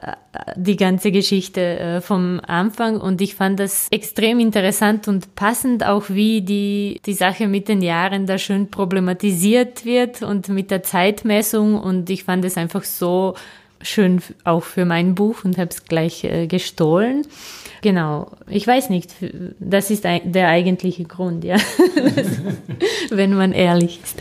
[0.56, 6.40] die ganze Geschichte vom Anfang und ich fand das extrem interessant und passend auch, wie
[6.40, 12.08] die, die Sache mit den Jahren da schön problematisiert wird und mit der Zeitmessung und
[12.08, 13.34] ich fand es einfach so
[13.82, 17.26] schön auch für mein Buch und habe es gleich äh, gestohlen.
[17.82, 19.10] Genau, ich weiß nicht,
[19.58, 21.56] das ist der eigentliche Grund, ja,
[23.10, 24.16] wenn man ehrlich ist.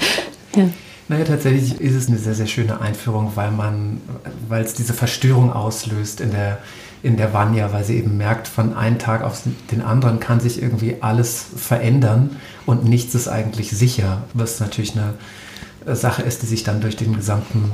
[0.56, 0.69] Ja.
[1.10, 4.00] Naja, tatsächlich ist es eine sehr, sehr schöne Einführung, weil man,
[4.48, 6.60] weil es diese Verstörung auslöst in der,
[7.02, 9.41] in der Vanya, weil sie eben merkt, von einem Tag auf
[9.72, 15.95] den anderen kann sich irgendwie alles verändern und nichts ist eigentlich sicher, was natürlich eine
[15.95, 17.74] Sache ist, die sich dann durch den gesamten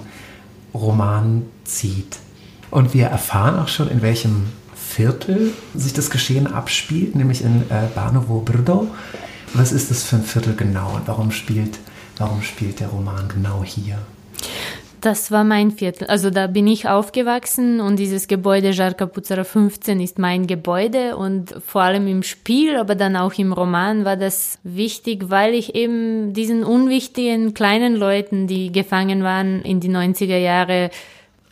[0.76, 2.18] Roman zieht.
[2.72, 7.88] Und wir erfahren auch schon, in welchem Viertel sich das Geschehen abspielt, nämlich in äh,
[7.94, 8.88] Barnovo Brdo.
[9.54, 11.80] Was ist das für ein Viertel genau und warum spielt,
[12.18, 13.98] warum spielt der Roman genau hier?
[15.06, 16.08] Das war mein Viertel.
[16.08, 21.84] Also da bin ich aufgewachsen und dieses Gebäude Jarkapuzara 15 ist mein Gebäude und vor
[21.84, 26.64] allem im Spiel, aber dann auch im Roman war das wichtig, weil ich eben diesen
[26.64, 30.90] unwichtigen kleinen Leuten, die gefangen waren in die 90er Jahre,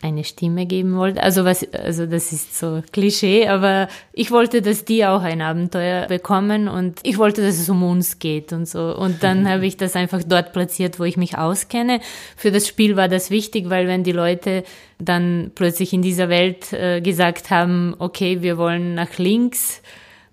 [0.04, 1.22] eine Stimme geben wollte.
[1.22, 6.06] Also was, also das ist so Klischee, aber ich wollte, dass die auch ein Abenteuer
[6.06, 8.94] bekommen und ich wollte, dass es um uns geht und so.
[8.94, 12.00] Und dann habe ich das einfach dort platziert, wo ich mich auskenne.
[12.36, 14.64] Für das Spiel war das wichtig, weil wenn die Leute
[14.98, 19.80] dann plötzlich in dieser Welt äh, gesagt haben, okay, wir wollen nach links,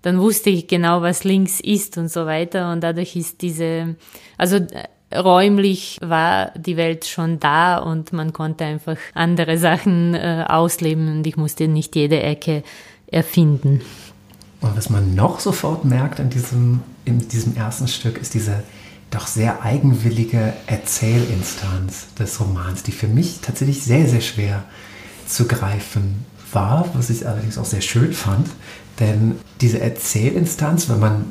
[0.02, 2.72] dann wusste ich genau, was links ist und so weiter.
[2.72, 3.96] Und dadurch ist diese,
[4.36, 4.58] also
[5.16, 11.26] räumlich war die Welt schon da und man konnte einfach andere Sachen äh, ausleben und
[11.26, 12.62] ich musste nicht jede Ecke
[13.06, 13.82] erfinden.
[14.60, 18.62] Und was man noch sofort merkt in diesem, in diesem ersten Stück, ist diese
[19.10, 24.64] doch sehr eigenwillige Erzählinstanz des Romans, die für mich tatsächlich sehr, sehr schwer
[25.26, 28.48] zu greifen war, was ich allerdings auch sehr schön fand.
[29.00, 31.24] Denn diese Erzählinstanz, wenn man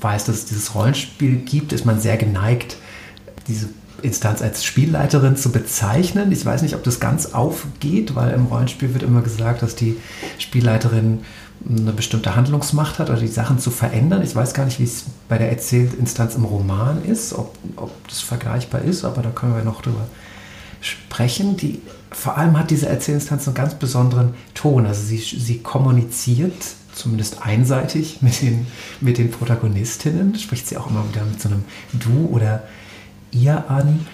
[0.00, 2.76] weiß, dass es dieses Rollenspiel gibt, ist man sehr geneigt,
[3.48, 3.68] diese
[4.02, 6.30] Instanz als Spielleiterin zu bezeichnen.
[6.30, 9.96] Ich weiß nicht, ob das ganz aufgeht, weil im Rollenspiel wird immer gesagt, dass die
[10.38, 11.20] Spielleiterin
[11.68, 14.22] eine bestimmte Handlungsmacht hat oder die Sachen zu verändern.
[14.22, 18.20] Ich weiß gar nicht, wie es bei der Erzählinstanz im Roman ist, ob, ob das
[18.20, 20.06] vergleichbar ist, aber da können wir noch drüber
[20.80, 21.56] sprechen.
[21.56, 21.80] Die,
[22.12, 24.86] vor allem hat diese Erzählinstanz einen ganz besonderen Ton.
[24.86, 26.54] Also sie, sie kommuniziert
[26.94, 28.66] zumindest einseitig mit den,
[29.00, 32.64] mit den Protagonistinnen, spricht sie auch immer wieder mit so einem Du oder
[33.32, 34.06] ihr an.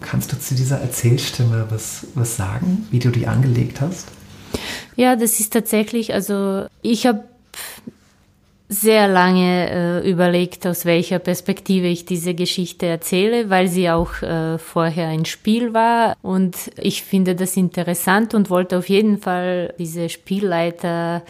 [0.00, 4.08] Kannst du zu dieser Erzählstimme was, was sagen, wie du die angelegt hast?
[4.96, 7.24] Ja, das ist tatsächlich, also ich habe
[8.72, 9.70] sehr lange
[10.02, 15.26] äh, überlegt, aus welcher Perspektive ich diese Geschichte erzähle, weil sie auch äh, vorher ein
[15.26, 16.16] Spiel war.
[16.22, 21.22] Und ich finde das interessant und wollte auf jeden Fall diese Spielleiter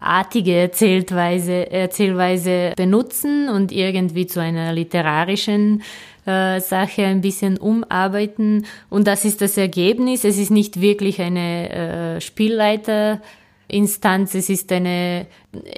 [0.00, 5.82] artige Erzählweise, Erzählweise benutzen und irgendwie zu einer literarischen
[6.26, 8.66] äh, Sache ein bisschen umarbeiten.
[8.88, 10.24] Und das ist das Ergebnis.
[10.24, 15.26] Es ist nicht wirklich eine äh, Spielleiterinstanz, es ist eine,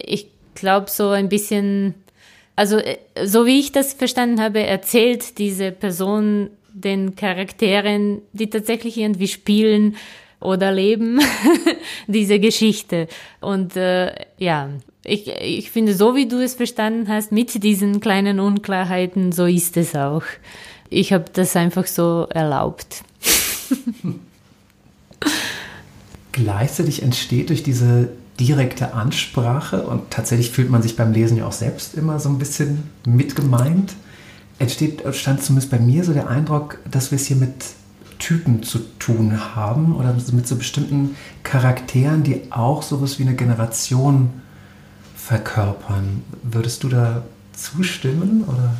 [0.04, 1.94] ich glaube, so ein bisschen,
[2.56, 8.96] also äh, so wie ich das verstanden habe, erzählt diese Person den Charakteren, die tatsächlich
[8.96, 9.96] irgendwie spielen
[10.40, 11.20] oder leben,
[12.06, 13.08] diese Geschichte.
[13.40, 14.70] Und äh, ja,
[15.04, 19.76] ich, ich finde, so wie du es verstanden hast, mit diesen kleinen Unklarheiten, so ist
[19.76, 20.22] es auch.
[20.88, 23.02] Ich habe das einfach so erlaubt.
[26.32, 31.52] Gleichzeitig entsteht durch diese direkte Ansprache und tatsächlich fühlt man sich beim Lesen ja auch
[31.52, 33.94] selbst immer so ein bisschen mitgemeint.
[34.58, 37.54] Entsteht, stand zumindest bei mir so der Eindruck, dass wir es hier mit
[38.18, 44.30] Typen zu tun haben oder mit so bestimmten Charakteren, die auch sowas wie eine Generation
[45.24, 46.22] verkörpern.
[46.42, 48.76] Würdest du da zustimmen oder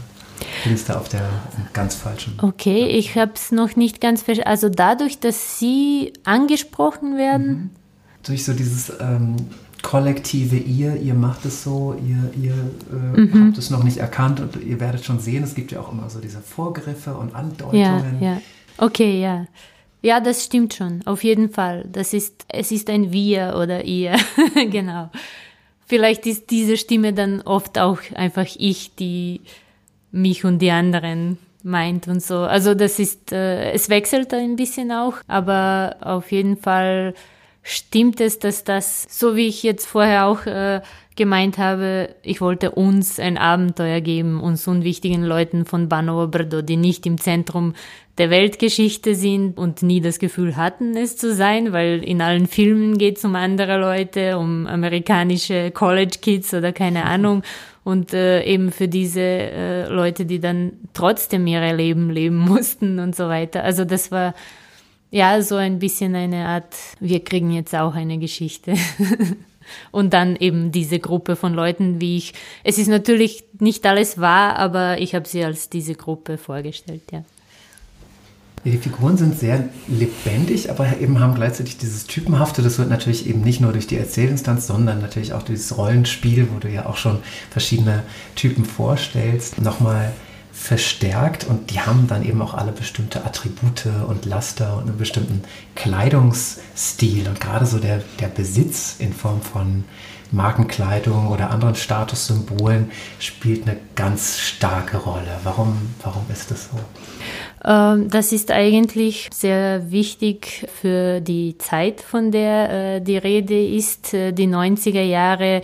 [0.65, 1.29] bin ich da auf der
[1.73, 2.39] ganz falschen?
[2.41, 4.51] Okay, ich habe es noch nicht ganz verstanden.
[4.51, 7.49] Also dadurch, dass sie angesprochen werden.
[7.49, 7.71] Mhm
[8.23, 9.37] durch so dieses ähm,
[9.83, 13.49] kollektive Ihr, ihr macht es so, ihr, ihr äh, mhm.
[13.49, 16.09] habt es noch nicht erkannt und ihr werdet schon sehen, es gibt ja auch immer
[16.09, 18.21] so diese Vorgriffe und Andeutungen.
[18.21, 18.43] Ja, ja.
[18.79, 19.47] Okay, ja.
[20.05, 21.89] Ja, das stimmt schon, auf jeden Fall.
[21.91, 24.17] Das ist, es ist ein Wir oder ihr,
[24.71, 25.11] genau.
[25.93, 29.43] Vielleicht ist diese Stimme dann oft auch einfach ich, die
[30.11, 32.39] mich und die anderen meint und so.
[32.39, 37.13] Also das ist, äh, es wechselt ein bisschen auch, aber auf jeden Fall
[37.63, 40.81] stimmt es, dass das, so wie ich jetzt vorher auch äh,
[41.16, 46.77] gemeint habe, ich wollte uns ein Abenteuer geben, uns unwichtigen Leuten von Bano Brdo, die
[46.77, 47.75] nicht im Zentrum
[48.18, 52.98] der Weltgeschichte sind und nie das Gefühl hatten, es zu sein, weil in allen Filmen
[52.98, 57.42] geht es um andere Leute, um amerikanische College Kids oder keine Ahnung.
[57.85, 63.16] Und äh, eben für diese äh, Leute, die dann trotzdem ihre Leben leben mussten und
[63.16, 63.64] so weiter.
[63.64, 64.35] Also das war
[65.11, 68.75] ja, so ein bisschen eine Art, wir kriegen jetzt auch eine Geschichte.
[69.91, 72.35] Und dann eben diese Gruppe von Leuten, wie ich.
[72.65, 77.25] Es ist natürlich nicht alles wahr, aber ich habe sie als diese Gruppe vorgestellt, ja.
[78.65, 82.63] Die Figuren sind sehr lebendig, aber eben haben gleichzeitig dieses Typenhafte.
[82.63, 86.47] Das wird natürlich eben nicht nur durch die Erzählinstanz, sondern natürlich auch durch das Rollenspiel,
[86.55, 87.19] wo du ja auch schon
[87.51, 88.05] verschiedene
[88.37, 90.13] Typen vorstellst, nochmal
[90.62, 95.42] verstärkt und die haben dann eben auch alle bestimmte Attribute und Laster und einen bestimmten
[95.75, 99.83] Kleidungsstil und gerade so der, der Besitz in Form von
[100.31, 105.40] Markenkleidung oder anderen Statussymbolen spielt eine ganz starke Rolle.
[105.42, 106.79] Warum, warum ist das so?
[107.64, 114.14] Ähm, das ist eigentlich sehr wichtig für die Zeit, von der äh, die Rede ist.
[114.14, 115.62] Äh, die 90er Jahre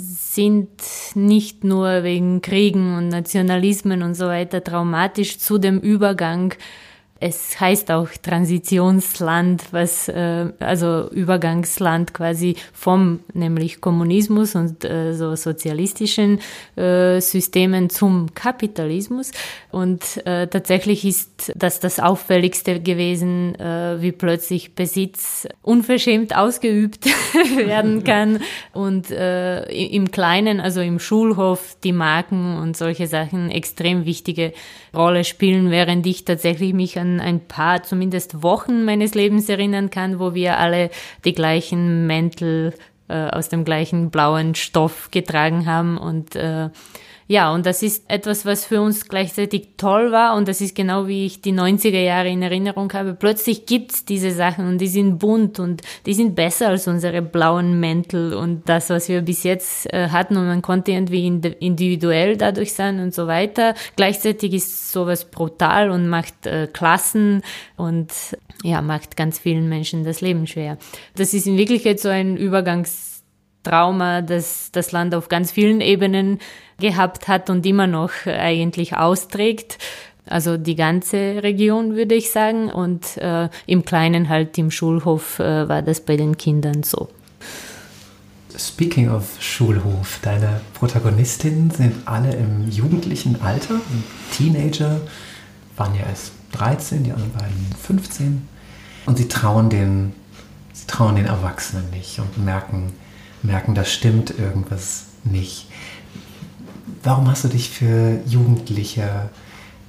[0.00, 0.70] sind
[1.14, 6.54] nicht nur wegen Kriegen und Nationalismen und so weiter traumatisch zu dem Übergang
[7.20, 15.36] es heißt auch Transitionsland, was äh, also Übergangsland quasi vom nämlich Kommunismus und äh, so
[15.36, 16.40] sozialistischen
[16.76, 19.32] äh, Systemen zum Kapitalismus.
[19.70, 27.04] Und äh, tatsächlich ist das das auffälligste gewesen, äh, wie plötzlich Besitz unverschämt ausgeübt
[27.56, 28.40] werden kann
[28.72, 34.54] und äh, im Kleinen, also im Schulhof, die Marken und solche Sachen extrem wichtige
[34.94, 40.18] Rolle spielen, während ich tatsächlich mich an ein paar, zumindest Wochen meines Lebens erinnern kann,
[40.18, 40.90] wo wir alle
[41.24, 42.74] die gleichen Mäntel
[43.08, 46.70] äh, aus dem gleichen blauen Stoff getragen haben und äh,
[47.30, 51.06] ja, und das ist etwas, was für uns gleichzeitig toll war und das ist genau
[51.06, 53.14] wie ich die 90er Jahre in Erinnerung habe.
[53.14, 57.78] Plötzlich gibt's diese Sachen und die sind bunt und die sind besser als unsere blauen
[57.78, 62.72] Mäntel und das, was wir bis jetzt äh, hatten und man konnte irgendwie individuell dadurch
[62.72, 63.74] sein und so weiter.
[63.94, 67.42] Gleichzeitig ist sowas brutal und macht äh, Klassen
[67.76, 68.10] und
[68.64, 70.78] ja, macht ganz vielen Menschen das Leben schwer.
[71.14, 73.09] Das ist in Wirklichkeit so ein Übergangs
[73.62, 76.38] Trauma, das das Land auf ganz vielen Ebenen
[76.78, 79.78] gehabt hat und immer noch eigentlich austrägt.
[80.26, 82.70] Also die ganze Region, würde ich sagen.
[82.70, 87.08] Und äh, im Kleinen halt im Schulhof äh, war das bei den Kindern so.
[88.56, 93.80] Speaking of Schulhof, deine Protagonistinnen sind alle im jugendlichen Alter,
[94.32, 95.00] Teenager,
[95.76, 98.48] waren ja erst 13, die anderen beiden 15.
[99.06, 100.12] Und sie trauen den,
[100.72, 102.92] sie trauen den Erwachsenen nicht und merken,
[103.42, 105.66] merken, da stimmt irgendwas nicht.
[107.02, 109.30] Warum hast du dich für Jugendliche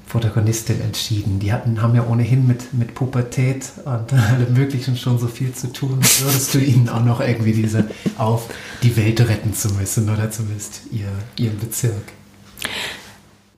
[0.07, 1.39] Protagonistin entschieden?
[1.39, 5.71] Die hatten, haben ja ohnehin mit, mit Pubertät und allem Möglichen schon so viel zu
[5.73, 5.99] tun.
[6.19, 8.47] Würdest du ihnen auch noch irgendwie diese auf
[8.83, 12.13] die Welt retten zu müssen oder zumindest ihr, ihren Bezirk?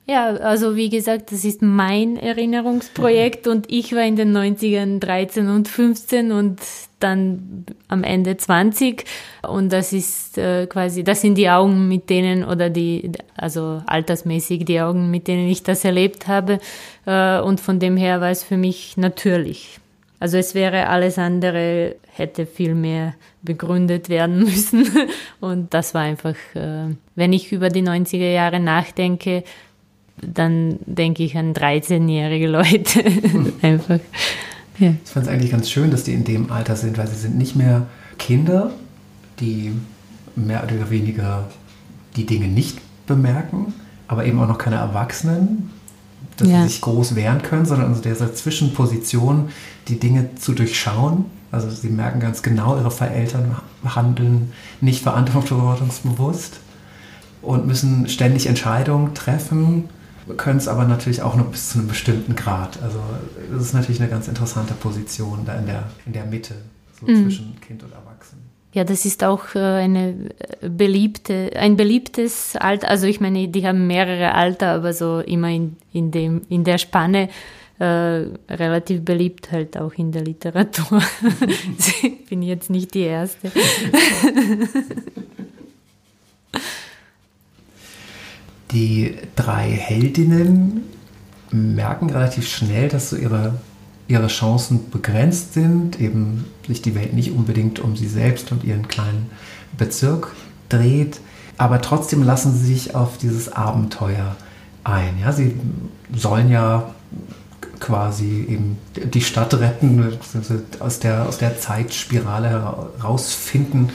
[0.06, 5.48] Ja, also wie gesagt, das ist mein Erinnerungsprojekt und ich war in den 90ern 13
[5.48, 6.60] und 15 und
[7.00, 9.06] dann am Ende 20
[9.48, 14.66] und das ist äh, quasi, das sind die Augen, mit denen oder die, also altersmäßig
[14.66, 16.60] die Augen, mit denen ich das erlebt habe
[17.06, 19.80] äh, und von dem her war es für mich natürlich.
[20.20, 24.86] Also es wäre alles andere, hätte viel mehr begründet werden müssen
[25.40, 29.46] und das war einfach, äh, wenn ich über die 90er Jahre nachdenke,
[30.22, 33.04] dann denke ich an 13-jährige Leute.
[33.62, 34.00] Einfach.
[34.80, 34.94] Ja.
[35.04, 37.38] Ich fand es eigentlich ganz schön, dass die in dem Alter sind, weil sie sind
[37.38, 37.88] nicht mehr
[38.18, 38.72] Kinder,
[39.40, 39.72] die
[40.36, 41.48] mehr oder weniger
[42.16, 43.74] die Dinge nicht bemerken,
[44.08, 45.72] aber eben auch noch keine Erwachsenen,
[46.38, 46.64] dass ja.
[46.64, 49.50] sie sich groß wehren können, sondern in dieser Zwischenposition
[49.88, 51.26] die Dinge zu durchschauen.
[51.52, 56.60] Also sie merken ganz genau, ihre Vereltern handeln nicht verantwortungsbewusst
[57.44, 59.90] und müssen ständig Entscheidungen treffen
[60.38, 62.82] können es aber natürlich auch nur bis zu einem bestimmten Grad.
[62.82, 63.00] Also
[63.52, 66.56] das ist natürlich eine ganz interessante Position da in der, in der Mitte,
[67.00, 67.24] so mhm.
[67.24, 68.44] zwischen Kind und Erwachsenen.
[68.74, 72.90] Ja, das ist auch äh, eine äh, beliebte, ein beliebtes Alter.
[72.90, 76.80] Also ich meine, die haben mehrere Alter, aber so immer in, in, dem, in der
[76.80, 77.30] Spanne
[77.78, 81.04] äh, relativ beliebt halt auch in der Literatur.
[82.04, 83.52] ich bin jetzt nicht die Erste.
[88.74, 90.82] Die drei Heldinnen
[91.52, 93.56] merken relativ schnell, dass so ihre,
[94.08, 98.88] ihre Chancen begrenzt sind, eben sich die Welt nicht unbedingt um sie selbst und ihren
[98.88, 99.30] kleinen
[99.78, 100.32] Bezirk
[100.70, 101.20] dreht,
[101.58, 104.36] aber trotzdem lassen sie sich auf dieses Abenteuer
[104.84, 105.20] ein.
[105.22, 105.56] Ja, sie
[106.16, 106.94] sollen ja
[107.80, 110.18] quasi eben die Stadt retten,
[110.80, 112.50] aus der, aus der Zeitspirale
[112.98, 113.90] herausfinden.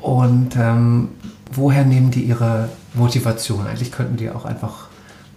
[0.00, 1.08] Und ähm,
[1.50, 3.66] woher nehmen die ihre Motivation?
[3.66, 4.88] Eigentlich könnten die auch einfach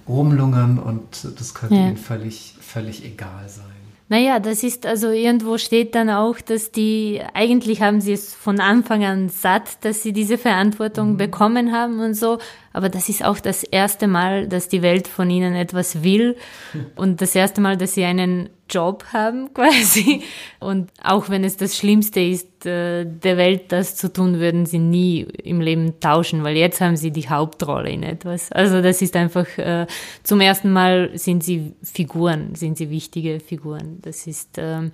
[0.07, 1.87] rumlungern und das könnte ja.
[1.87, 3.65] ihnen völlig, völlig egal sein.
[4.09, 8.59] Naja, das ist also irgendwo steht dann auch, dass die, eigentlich haben sie es von
[8.59, 11.17] Anfang an satt, dass sie diese Verantwortung mhm.
[11.17, 12.37] bekommen haben und so,
[12.73, 16.35] aber das ist auch das erste Mal, dass die Welt von ihnen etwas will
[16.95, 20.23] und das erste Mal, dass sie einen Job haben quasi.
[20.59, 24.79] Und auch wenn es das Schlimmste ist, äh, der Welt das zu tun, würden sie
[24.79, 28.51] nie im Leben tauschen, weil jetzt haben sie die Hauptrolle in etwas.
[28.51, 29.85] Also das ist einfach, äh,
[30.23, 33.99] zum ersten Mal sind sie Figuren, sind sie wichtige Figuren.
[34.01, 34.91] Das ist, ähm,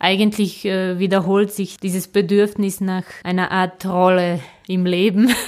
[0.00, 5.34] eigentlich äh, wiederholt sich dieses Bedürfnis nach einer Art Rolle im Leben.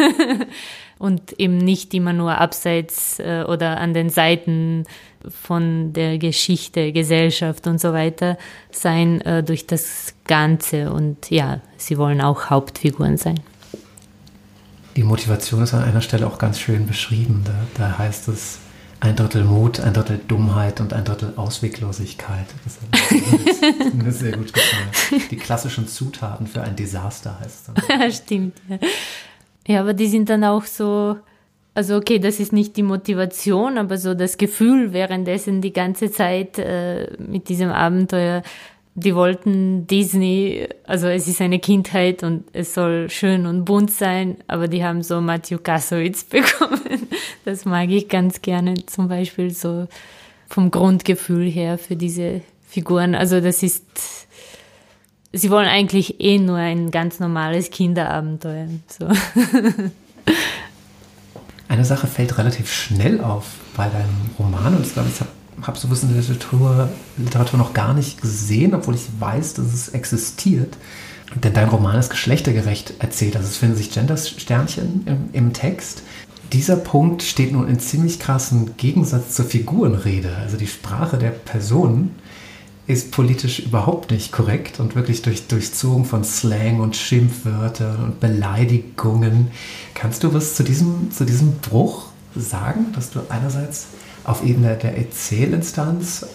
[0.99, 4.85] und eben nicht immer nur abseits äh, oder an den Seiten
[5.29, 8.39] von der Geschichte, Gesellschaft und so weiter
[8.71, 10.93] sein äh, durch das Ganze.
[10.93, 13.41] Und ja, sie wollen auch Hauptfiguren sein.
[14.97, 17.45] Die Motivation ist an einer Stelle auch ganz schön beschrieben.
[17.45, 18.61] Da, da heißt es
[19.07, 22.47] ein Drittel Mut, ein Drittel Dummheit und ein Drittel Ausweglosigkeit.
[22.65, 25.23] Das hat mir sehr gut gefallen.
[25.31, 28.13] Die klassischen Zutaten für ein Desaster heißt es dann.
[28.13, 28.57] Stimmt.
[28.69, 28.79] Ja.
[29.69, 31.17] Ja, aber die sind dann auch so,
[31.75, 36.59] also okay, das ist nicht die Motivation, aber so das Gefühl währenddessen die ganze Zeit
[36.59, 38.43] äh, mit diesem Abenteuer.
[38.99, 44.39] Die wollten Disney, also es ist eine Kindheit und es soll schön und bunt sein,
[44.49, 47.07] aber die haben so Matthew Kassowitz bekommen.
[47.45, 49.87] Das mag ich ganz gerne, zum Beispiel so
[50.49, 53.15] vom Grundgefühl her für diese Figuren.
[53.15, 53.85] Also das ist
[55.33, 58.69] sie wollen eigentlich eh nur ein ganz normales Kinderabenteuer.
[58.89, 59.09] So.
[61.69, 65.31] Eine Sache fällt relativ schnell auf bei deinem Roman und ich glaube, ich habe
[65.63, 69.89] hab sowas in der Literatur, Literatur noch gar nicht gesehen, obwohl ich weiß, dass es
[69.91, 70.77] existiert.
[71.35, 73.37] Denn dein Roman ist geschlechtergerecht erzählt.
[73.37, 76.03] Also es finden sich Gender-Sternchen im, im Text.
[76.53, 80.37] Dieser Punkt steht nun in ziemlich krassem Gegensatz zur Figurenrede.
[80.37, 82.15] Also die Sprache der Personen
[82.87, 89.49] ist politisch überhaupt nicht korrekt und wirklich durch, durchzogen von Slang und Schimpfwörtern und Beleidigungen.
[89.95, 93.89] Kannst du was zu diesem, zu diesem Bruch sagen, dass du einerseits
[94.27, 96.27] auf Ebene der Erzählinstanz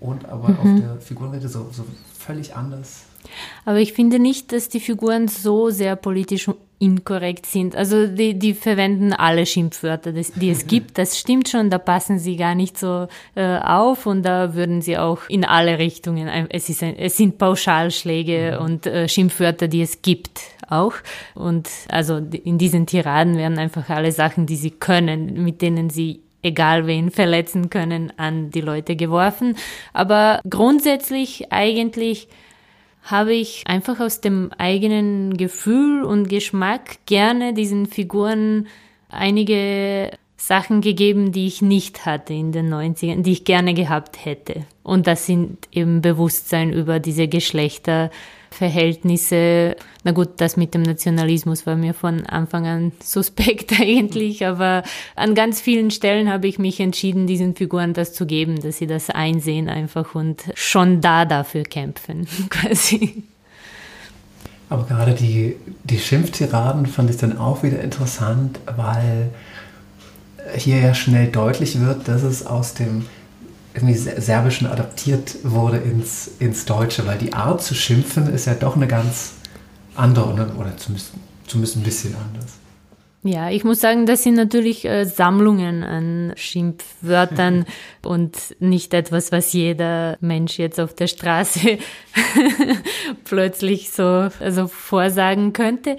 [0.00, 0.58] und aber mhm.
[0.58, 1.84] auf der Figurenrede so, so
[2.18, 3.04] völlig anders
[3.64, 7.76] Aber ich finde nicht, dass die Figuren so sehr politisch inkorrekt sind.
[7.76, 10.96] Also die, die verwenden alle Schimpfwörter, die es gibt.
[10.96, 14.96] Das stimmt schon, da passen sie gar nicht so äh, auf und da würden sie
[14.96, 16.28] auch in alle Richtungen.
[16.48, 18.64] Es, ist ein, es sind Pauschalschläge mhm.
[18.64, 20.94] und äh, Schimpfwörter, die es gibt auch.
[21.34, 26.20] Und also in diesen Tiraden werden einfach alle Sachen, die sie können, mit denen sie
[26.42, 29.56] egal wen verletzen können, an die Leute geworfen.
[29.92, 32.28] Aber grundsätzlich eigentlich
[33.02, 38.68] habe ich einfach aus dem eigenen Gefühl und Geschmack gerne diesen Figuren
[39.08, 44.64] einige Sachen gegeben, die ich nicht hatte in den 90ern, die ich gerne gehabt hätte.
[44.82, 48.10] Und das sind eben Bewusstsein über diese Geschlechter,
[48.50, 49.76] Verhältnisse.
[50.02, 54.82] Na gut, das mit dem Nationalismus war mir von Anfang an suspekt eigentlich, aber
[55.14, 58.86] an ganz vielen Stellen habe ich mich entschieden, diesen Figuren das zu geben, dass sie
[58.86, 63.24] das einsehen einfach und schon da dafür kämpfen, quasi.
[64.70, 69.30] Aber gerade die, die Schimpftiraden fand ich dann auch wieder interessant, weil
[70.56, 73.04] hier ja schnell deutlich wird, dass es aus dem
[73.74, 78.76] irgendwie Serbischen adaptiert wurde ins, ins Deutsche, weil die Art zu schimpfen ist ja doch
[78.76, 79.32] eine ganz
[80.00, 81.12] andere oder, oder zumindest,
[81.46, 82.60] zumindest ein bisschen anders.
[83.22, 87.66] Ja, ich muss sagen, das sind natürlich äh, Sammlungen an Schimpfwörtern
[88.02, 91.78] und nicht etwas, was jeder Mensch jetzt auf der Straße
[93.24, 95.98] plötzlich so also vorsagen könnte.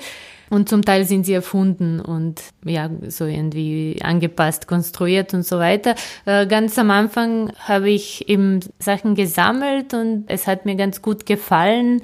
[0.50, 5.96] Und zum Teil sind sie erfunden und ja, so irgendwie angepasst, konstruiert und so weiter.
[6.26, 11.26] Äh, ganz am Anfang habe ich eben Sachen gesammelt und es hat mir ganz gut
[11.26, 12.02] gefallen,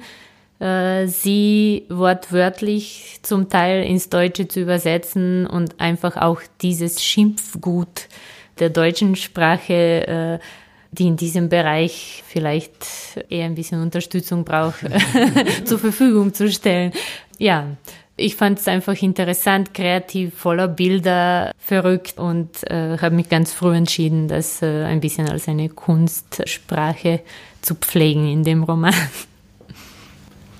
[0.60, 8.08] äh, sie wortwörtlich zum Teil ins Deutsche zu übersetzen und einfach auch dieses Schimpfgut
[8.58, 10.38] der deutschen Sprache, äh,
[10.90, 12.86] die in diesem Bereich vielleicht
[13.28, 14.80] eher ein bisschen Unterstützung braucht,
[15.64, 16.92] zur Verfügung zu stellen.
[17.38, 17.66] Ja,
[18.16, 23.76] ich fand es einfach interessant, kreativ, voller Bilder, verrückt und äh, habe mich ganz früh
[23.76, 27.20] entschieden, das äh, ein bisschen als eine Kunstsprache
[27.62, 28.94] zu pflegen in dem Roman.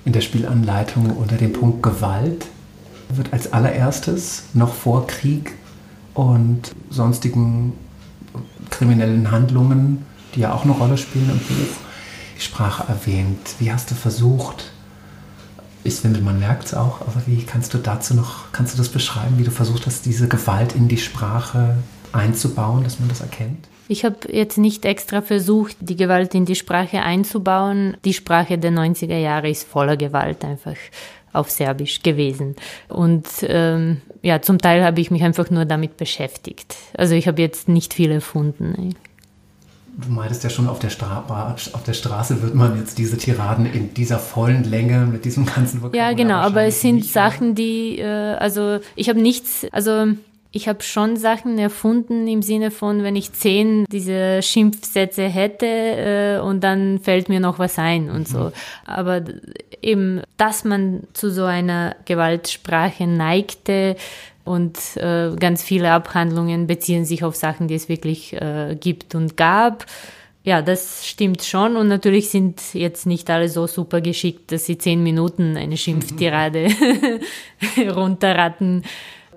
[0.05, 2.47] In der Spielanleitung unter dem Punkt Gewalt
[3.09, 5.53] wird als allererstes noch vor Krieg
[6.13, 7.73] und sonstigen
[8.69, 11.75] kriminellen Handlungen, die ja auch eine Rolle spielen im Buch,
[12.37, 13.55] die Sprache erwähnt.
[13.59, 14.71] Wie hast du versucht,
[15.83, 18.89] ich finde, man merkt es auch, aber wie kannst du dazu noch, kannst du das
[18.89, 21.77] beschreiben, wie du versucht hast, diese Gewalt in die Sprache
[22.11, 23.68] einzubauen, dass man das erkennt?
[23.89, 27.97] Ich habe jetzt nicht extra versucht, die Gewalt in die Sprache einzubauen.
[28.05, 30.75] Die Sprache der 90er Jahre ist voller Gewalt einfach
[31.33, 32.55] auf Serbisch gewesen.
[32.87, 36.75] Und ähm, ja, zum Teil habe ich mich einfach nur damit beschäftigt.
[36.95, 38.93] Also ich habe jetzt nicht viel erfunden
[40.01, 40.91] du meintest ja schon, auf der,
[41.73, 45.81] auf der, Straße wird man jetzt diese Tiraden in dieser vollen Länge mit diesem ganzen
[45.81, 50.05] Vokabular Ja, genau, aber es sind Sachen, die, äh, also ich habe nichts, also
[50.51, 56.39] ich habe schon Sachen erfunden im Sinne von, wenn ich zehn diese Schimpfsätze hätte äh,
[56.39, 58.25] und dann fällt mir noch was ein und mhm.
[58.25, 58.51] so.
[58.85, 59.21] Aber
[59.81, 63.95] eben, dass man zu so einer Gewaltsprache neigte,
[64.49, 69.37] und äh, ganz viele Abhandlungen beziehen sich auf Sachen, die es wirklich äh, gibt und
[69.37, 69.85] gab.
[70.43, 71.75] Ja, das stimmt schon.
[71.75, 76.69] Und natürlich sind jetzt nicht alle so super geschickt, dass sie zehn Minuten eine Schimpftirade
[77.95, 78.85] runterratten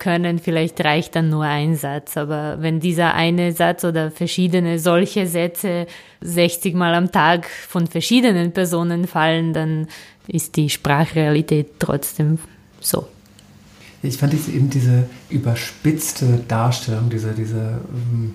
[0.02, 0.40] können.
[0.40, 2.16] Vielleicht reicht dann nur ein Satz.
[2.16, 5.86] Aber wenn dieser eine Satz oder verschiedene solche Sätze
[6.20, 9.86] 60 Mal am Tag von verschiedenen Personen fallen, dann
[10.26, 12.38] ist die Sprachrealität trotzdem
[12.80, 13.06] so.
[14.02, 18.34] Ich fand diese, eben diese überspitzte Darstellung, diese, diese, ähm,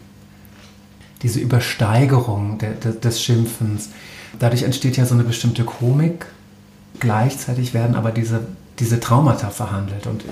[1.21, 2.59] diese Übersteigerung
[3.03, 3.89] des Schimpfens.
[4.39, 6.27] Dadurch entsteht ja so eine bestimmte Komik.
[7.01, 8.47] Gleichzeitig werden aber diese,
[8.79, 10.07] diese Traumata verhandelt.
[10.07, 10.23] Und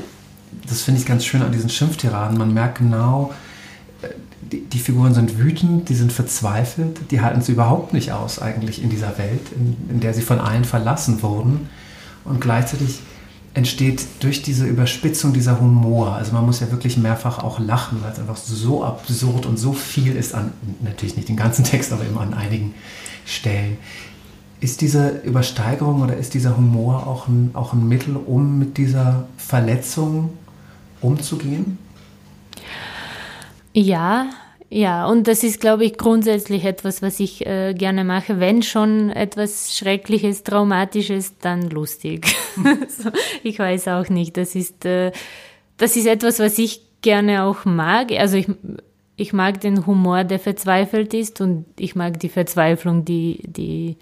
[0.70, 2.38] das finde ich ganz schön an diesen Schimpftiraden.
[2.38, 3.34] Man merkt genau,
[4.02, 4.08] äh,
[4.42, 8.82] die, die, Figuren sind wütend, die sind verzweifelt, die halten es überhaupt nicht aus eigentlich
[8.82, 11.70] in dieser Welt, in, in der sie von allen verlassen wurden.
[12.24, 13.00] Und gleichzeitig
[13.56, 16.14] entsteht durch diese Überspitzung dieser Humor.
[16.14, 19.72] Also man muss ja wirklich mehrfach auch lachen, weil es einfach so absurd und so
[19.74, 20.52] viel ist an,
[20.82, 22.76] natürlich nicht den ganzen Text, aber immer an einigen
[23.26, 23.78] Stellen.
[24.60, 29.26] Ist diese Übersteigerung oder ist dieser Humor auch ein, auch ein Mittel, um mit dieser
[29.38, 30.32] Verletzung
[31.06, 31.78] umzugehen?
[33.74, 34.30] Ja,
[34.70, 38.40] ja, und das ist, glaube ich, grundsätzlich etwas, was ich äh, gerne mache.
[38.40, 42.36] Wenn schon etwas Schreckliches, Traumatisches, dann lustig.
[42.90, 43.10] so,
[43.44, 44.38] ich weiß auch nicht.
[44.38, 45.12] Das ist, äh,
[45.78, 48.12] das ist etwas, was ich gerne auch mag.
[48.14, 48.48] Also ich,
[49.18, 53.98] ich mag den Humor, der verzweifelt ist und ich mag die Verzweiflung, die, die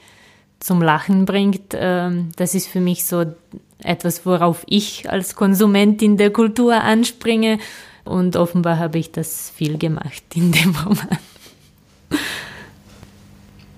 [0.59, 3.25] zum Lachen bringt, ähm, das ist für mich so
[3.83, 7.59] etwas, worauf ich als Konsumentin der Kultur anspringe.
[8.05, 11.17] Und offenbar habe ich das viel gemacht in dem Roman.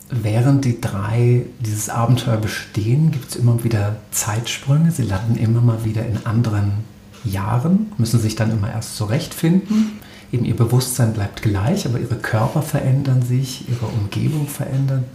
[0.10, 4.92] Während die drei dieses Abenteuer bestehen, gibt es immer wieder Zeitsprünge.
[4.92, 6.86] Sie landen immer mal wieder in anderen
[7.24, 10.00] Jahren, müssen sich dann immer erst zurechtfinden.
[10.32, 15.06] Eben ihr Bewusstsein bleibt gleich, aber ihre Körper verändern sich, ihre Umgebung verändert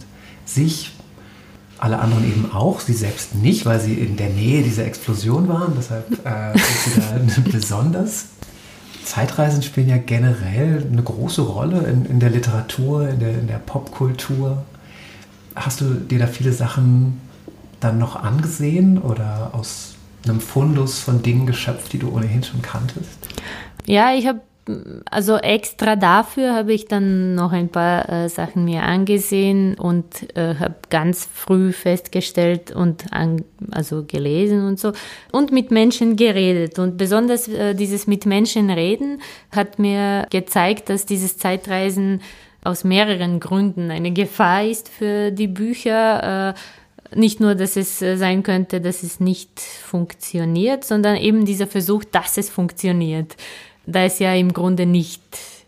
[0.45, 0.91] sich.
[1.81, 5.73] Alle anderen eben auch, sie selbst nicht, weil sie in der Nähe dieser Explosion waren.
[5.75, 8.27] Deshalb äh, sind sie da besonders.
[9.03, 13.57] Zeitreisen spielen ja generell eine große Rolle in, in der Literatur, in der, in der
[13.57, 14.63] Popkultur.
[15.55, 17.19] Hast du dir da viele Sachen
[17.79, 23.27] dann noch angesehen oder aus einem Fundus von Dingen geschöpft, die du ohnehin schon kanntest?
[23.87, 24.41] Ja, ich habe
[25.09, 30.55] also extra dafür habe ich dann noch ein paar äh, Sachen mir angesehen und äh,
[30.55, 34.93] habe ganz früh festgestellt und an, also gelesen und so.
[35.31, 36.79] Und mit Menschen geredet.
[36.79, 42.21] Und besonders äh, dieses mit Menschen reden hat mir gezeigt, dass dieses Zeitreisen
[42.63, 46.53] aus mehreren Gründen eine Gefahr ist für die Bücher.
[46.55, 46.59] Äh,
[47.13, 52.03] nicht nur, dass es äh, sein könnte, dass es nicht funktioniert, sondern eben dieser Versuch,
[52.03, 53.35] dass es funktioniert
[53.85, 55.21] da es ja im Grunde nicht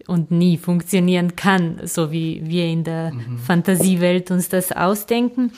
[0.08, 3.38] und nie funktionieren kann, so wie wir in der mhm.
[3.38, 5.52] Fantasiewelt uns das ausdenken.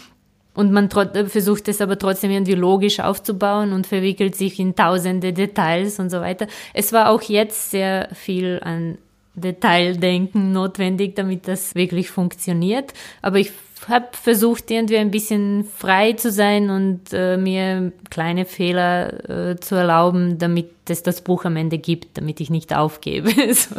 [0.53, 5.99] Und man versucht es aber trotzdem irgendwie logisch aufzubauen und verwickelt sich in tausende Details
[5.99, 6.47] und so weiter.
[6.73, 8.97] Es war auch jetzt sehr viel an
[9.35, 12.93] Detaildenken notwendig, damit das wirklich funktioniert.
[13.21, 13.51] Aber ich
[13.87, 19.75] habe versucht, irgendwie ein bisschen frei zu sein und äh, mir kleine Fehler äh, zu
[19.75, 23.29] erlauben, damit es das Buch am Ende gibt, damit ich nicht aufgebe.
[23.53, 23.75] so.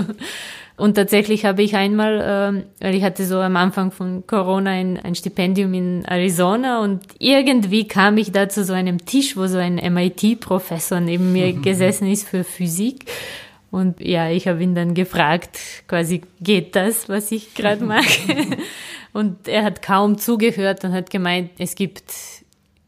[0.76, 4.98] Und tatsächlich habe ich einmal, äh, weil ich hatte so am Anfang von Corona ein,
[4.98, 9.57] ein Stipendium in Arizona und irgendwie kam ich da zu so einem Tisch, wo so
[9.57, 13.07] ein MIT-Professor neben mir gesessen ist für Physik.
[13.71, 15.59] Und ja, ich habe ihn dann gefragt,
[15.89, 18.57] quasi, geht das, was ich gerade mache?
[19.12, 22.12] Und er hat kaum zugehört und hat gemeint, es gibt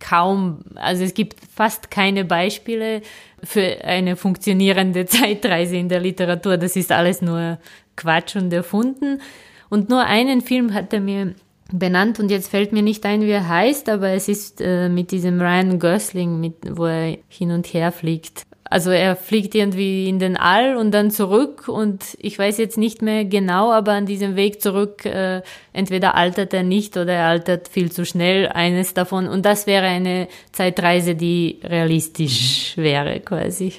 [0.01, 3.03] kaum, also es gibt fast keine Beispiele
[3.43, 6.57] für eine funktionierende Zeitreise in der Literatur.
[6.57, 7.59] Das ist alles nur
[7.97, 9.21] Quatsch und erfunden.
[9.69, 11.35] Und nur einen Film hat er mir
[11.73, 15.11] benannt und jetzt fällt mir nicht ein, wie er heißt, aber es ist äh, mit
[15.11, 18.47] diesem Ryan Gosling, mit, wo er hin und her fliegt.
[18.71, 23.01] Also er fliegt irgendwie in den All und dann zurück und ich weiß jetzt nicht
[23.01, 25.43] mehr genau, aber an diesem Weg zurück äh,
[25.73, 29.27] entweder altert er nicht oder er altert viel zu schnell, eines davon.
[29.27, 32.83] Und das wäre eine Zeitreise, die realistisch mhm.
[32.83, 33.73] wäre quasi,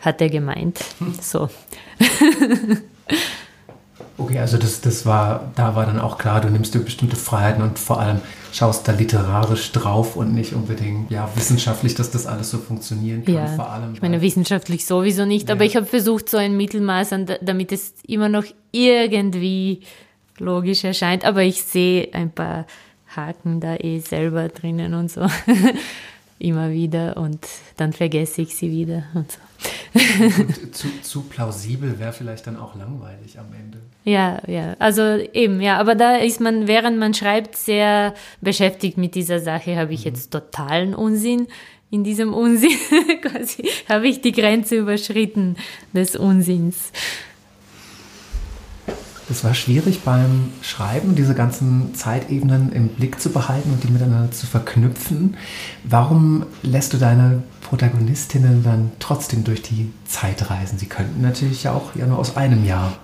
[0.00, 0.80] hat er gemeint.
[1.20, 1.48] So.
[4.16, 7.62] Okay, also das, das war, da war dann auch klar, du nimmst dir bestimmte Freiheiten
[7.62, 8.20] und vor allem
[8.54, 13.34] schaust da literarisch drauf und nicht unbedingt ja, wissenschaftlich, dass das alles so funktionieren kann.
[13.34, 15.54] Ja, vor allem, ich meine, wissenschaftlich sowieso nicht, ja.
[15.54, 19.80] aber ich habe versucht, so ein Mittelmaß, an, damit es immer noch irgendwie
[20.38, 22.66] logisch erscheint, aber ich sehe ein paar
[23.16, 25.26] Haken da eh selber drinnen und so.
[26.38, 27.46] immer wieder und
[27.76, 29.38] dann vergesse ich sie wieder und so.
[30.72, 33.78] Zu, zu, plausibel wäre vielleicht dann auch langweilig am Ende.
[34.04, 35.02] Ja, ja, also
[35.32, 39.76] eben, ja, aber da ist man, während man schreibt, sehr beschäftigt mit dieser Sache.
[39.76, 40.06] Habe ich mhm.
[40.06, 41.46] jetzt totalen Unsinn?
[41.90, 42.76] In diesem Unsinn
[43.22, 45.56] quasi habe ich die Grenze überschritten
[45.92, 46.90] des Unsinns.
[49.30, 54.30] Es war schwierig beim Schreiben, diese ganzen Zeitebenen im Blick zu behalten und die miteinander
[54.32, 55.36] zu verknüpfen.
[55.84, 60.78] Warum lässt du deine Protagonistinnen dann trotzdem durch die Zeit reisen?
[60.78, 62.96] Sie könnten natürlich ja auch ja nur aus einem Jahr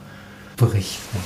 [0.57, 1.19] berichten.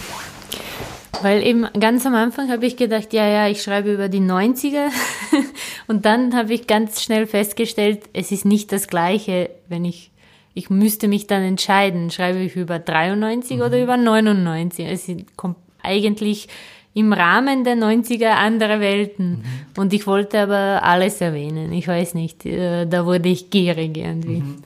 [1.20, 4.88] Weil eben ganz am Anfang habe ich gedacht, ja, ja, ich schreibe über die 90er.
[5.86, 10.10] Und dann habe ich ganz schnell festgestellt, es ist nicht das Gleiche, wenn ich
[10.54, 13.62] ich müsste mich dann entscheiden, schreibe ich über 93 mhm.
[13.62, 14.86] oder über 99.
[14.86, 16.48] Es kommt eigentlich
[16.94, 19.30] im Rahmen der 90er andere Welten.
[19.30, 19.44] Mhm.
[19.76, 21.72] Und ich wollte aber alles erwähnen.
[21.72, 24.40] Ich weiß nicht, äh, da wurde ich gierig irgendwie.
[24.40, 24.56] Mhm.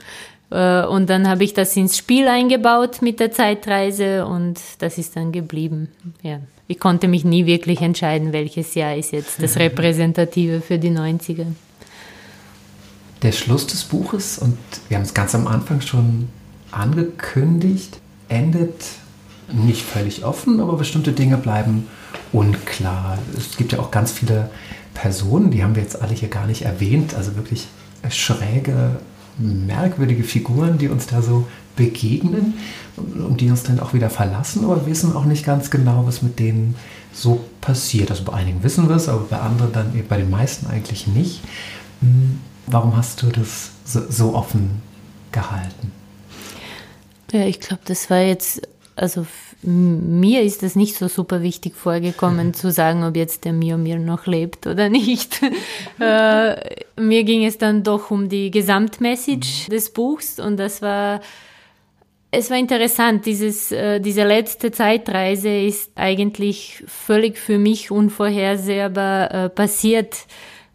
[0.51, 5.17] Äh, und dann habe ich das ins Spiel eingebaut mit der Zeitreise und das ist
[5.17, 5.89] dann geblieben.
[6.23, 6.41] Ja.
[6.67, 11.47] Ich konnte mich nie wirklich entscheiden, welches Jahr ist jetzt das Repräsentative für die 90er
[13.23, 14.59] der Schluss des Buches, und
[14.89, 16.29] wir haben es ganz am Anfang schon
[16.71, 17.99] angekündigt,
[18.29, 18.85] endet
[19.53, 21.89] nicht völlig offen, aber bestimmte Dinge bleiben
[22.33, 23.19] unklar.
[23.37, 24.51] Es gibt ja auch ganz viele
[24.95, 27.69] Personen, die haben wir jetzt alle hier gar nicht erwähnt, also wirklich
[28.11, 28.97] schräge,
[29.39, 31.47] merkwürdige Figuren, die uns da so
[31.77, 32.55] begegnen
[32.97, 36.39] und die uns dann auch wieder verlassen, aber wissen auch nicht ganz genau, was mit
[36.39, 36.75] denen
[37.13, 38.11] so passiert.
[38.11, 41.41] Also bei einigen wissen wir es, aber bei anderen dann, bei den meisten eigentlich nicht.
[42.01, 44.83] Hm, warum hast du das so, so offen
[45.31, 45.93] gehalten?
[47.31, 48.63] Ja, ich glaube, das war jetzt,
[48.97, 49.27] also
[49.63, 53.99] mir ist es nicht so super wichtig vorgekommen, zu sagen, ob jetzt der Mio mir
[53.99, 55.41] noch lebt oder nicht.
[56.01, 59.71] äh, mir ging es dann doch um die Gesamtmessage mhm.
[59.71, 61.21] des Buchs und das war,
[62.31, 63.27] es war interessant.
[63.27, 70.27] Dieses, äh, diese letzte Zeitreise ist eigentlich völlig für mich unvorhersehbar äh, passiert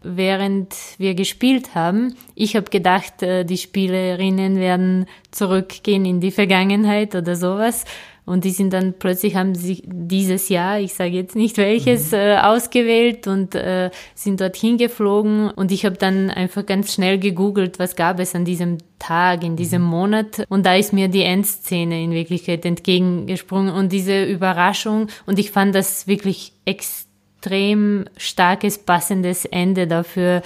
[0.04, 2.14] während wir gespielt haben.
[2.34, 7.84] Ich habe gedacht, äh, die Spielerinnen werden zurückgehen in die Vergangenheit oder sowas.
[8.26, 12.18] Und die sind dann plötzlich haben sie dieses Jahr, ich sage jetzt nicht welches, mhm.
[12.18, 15.50] äh, ausgewählt und äh, sind dorthin geflogen.
[15.50, 19.56] Und ich habe dann einfach ganz schnell gegoogelt, was gab es an diesem Tag, in
[19.56, 19.88] diesem mhm.
[19.88, 20.46] Monat.
[20.48, 25.08] Und da ist mir die Endszene in Wirklichkeit entgegengesprungen und diese Überraschung.
[25.26, 30.40] Und ich fand das wirklich extrem starkes, passendes Ende dafür,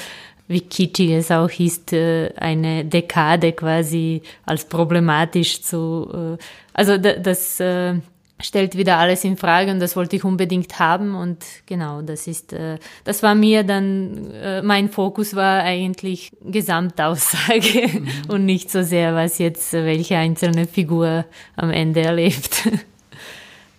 [0.49, 6.43] wie kitschig es auch ist, äh, eine Dekade quasi als problematisch zu, äh,
[6.79, 7.95] also das äh,
[8.41, 12.55] stellt wieder alles in Frage und das wollte ich unbedingt haben und genau, das ist,
[13.03, 14.31] das war mir dann,
[14.63, 18.09] mein Fokus war eigentlich Gesamtaussage mhm.
[18.29, 21.25] und nicht so sehr, was jetzt welche einzelne Figur
[21.57, 22.69] am Ende erlebt.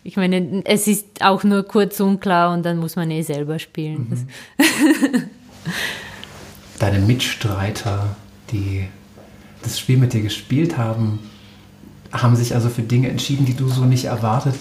[0.01, 4.27] Ich meine, es ist auch nur kurz unklar und dann muss man eh selber spielen.
[4.57, 5.23] Mhm.
[6.79, 8.15] deine Mitstreiter,
[8.51, 8.87] die
[9.61, 11.19] das Spiel mit dir gespielt haben,
[12.11, 14.55] haben sich also für Dinge entschieden, die du so nicht erwartet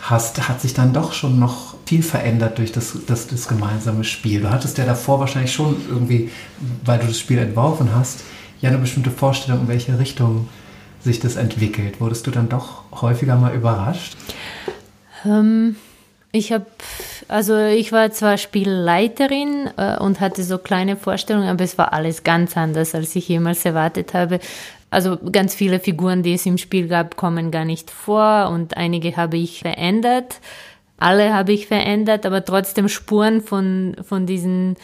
[0.00, 0.48] hast.
[0.48, 4.40] Hat sich dann doch schon noch viel verändert durch das, das, das gemeinsame Spiel.
[4.40, 6.30] Du hattest ja davor wahrscheinlich schon irgendwie,
[6.84, 8.24] weil du das Spiel entworfen hast,
[8.60, 10.48] ja eine bestimmte Vorstellung, in welche Richtung
[11.00, 12.00] sich das entwickelt.
[12.00, 14.16] Wurdest du dann doch häufiger mal überrascht?
[15.24, 15.76] Ähm,
[16.32, 16.66] ich habe,
[17.28, 22.24] also ich war zwar Spielleiterin äh, und hatte so kleine Vorstellungen, aber es war alles
[22.24, 24.40] ganz anders, als ich jemals erwartet habe.
[24.94, 29.16] Also ganz viele Figuren, die es im Spiel gab, kommen gar nicht vor und einige
[29.16, 30.40] habe ich verändert.
[30.98, 34.76] Alle habe ich verändert, aber trotzdem Spuren von, von diesen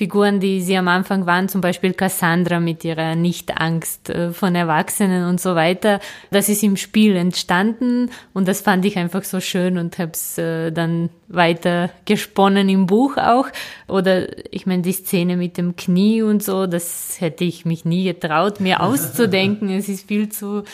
[0.00, 5.28] Figuren, die sie am Anfang waren, zum Beispiel Cassandra mit ihrer Nichtangst äh, von Erwachsenen
[5.28, 6.00] und so weiter.
[6.30, 10.38] Das ist im Spiel entstanden und das fand ich einfach so schön und habe es
[10.38, 13.48] äh, dann weiter gesponnen im Buch auch.
[13.88, 18.04] Oder ich meine, die Szene mit dem Knie und so, das hätte ich mich nie
[18.04, 19.68] getraut, mir auszudenken.
[19.80, 20.64] Es ist viel zu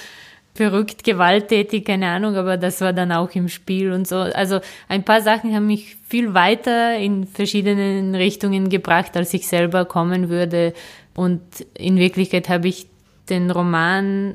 [0.57, 4.16] verrückt, gewalttätig, keine Ahnung, aber das war dann auch im Spiel und so.
[4.16, 9.84] Also ein paar Sachen haben mich viel weiter in verschiedenen Richtungen gebracht, als ich selber
[9.84, 10.72] kommen würde.
[11.14, 11.42] Und
[11.74, 12.86] in Wirklichkeit habe ich
[13.28, 14.34] den Roman,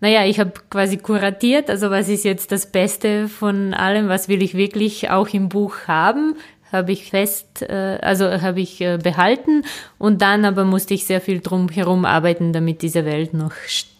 [0.00, 4.42] naja, ich habe quasi kuratiert, also was ist jetzt das Beste von allem, was will
[4.42, 6.36] ich wirklich auch im Buch haben,
[6.72, 9.64] habe ich fest, äh, also habe ich äh, behalten
[9.98, 13.91] und dann aber musste ich sehr viel drum herum arbeiten, damit diese Welt noch steht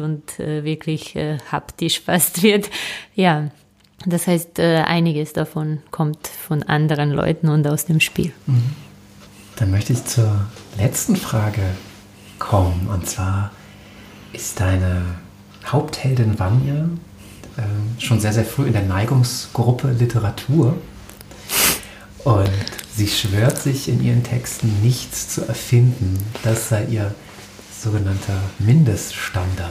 [0.00, 2.70] und äh, wirklich äh, haptisch fast wird.
[3.14, 3.50] Ja,
[4.06, 8.32] das heißt, äh, einiges davon kommt von anderen Leuten und aus dem Spiel.
[8.46, 8.62] Mhm.
[9.56, 10.46] Dann möchte ich zur
[10.78, 11.62] letzten Frage
[12.38, 12.88] kommen.
[12.92, 13.50] Und zwar
[14.32, 15.02] ist deine
[15.66, 16.88] Hauptheldin Vanya
[17.58, 20.78] äh, schon sehr, sehr früh in der Neigungsgruppe Literatur.
[22.24, 22.50] Und
[22.94, 26.18] sie schwört sich in ihren Texten nichts zu erfinden.
[26.42, 27.14] Das sei ihr
[27.82, 29.70] sogenannter Mindeststandard.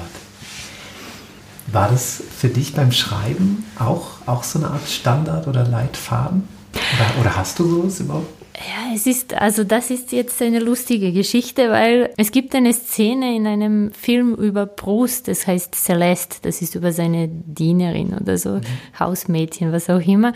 [1.71, 6.47] War das für dich beim Schreiben auch, auch so eine Art Standard oder Leitfaden?
[6.73, 8.27] Oder, oder hast du sowas überhaupt?
[8.55, 13.35] Ja, es ist, also das ist jetzt eine lustige Geschichte, weil es gibt eine Szene
[13.35, 18.55] in einem Film über Proust, das heißt Celeste, das ist über seine Dienerin oder so,
[18.55, 18.63] mhm.
[18.99, 20.33] Hausmädchen, was auch immer.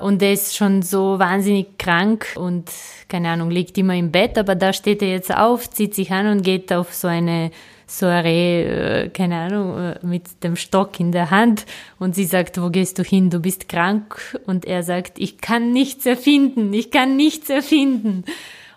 [0.00, 2.70] Und er ist schon so wahnsinnig krank und
[3.08, 6.26] keine Ahnung, liegt immer im Bett, aber da steht er jetzt auf, zieht sich an
[6.26, 7.50] und geht auf so eine
[7.90, 11.66] Soiree, äh, keine Ahnung, äh, mit dem Stock in der Hand
[11.98, 13.30] und sie sagt, wo gehst du hin?
[13.30, 14.38] Du bist krank.
[14.46, 18.24] Und er sagt, ich kann nichts erfinden, ich kann nichts erfinden.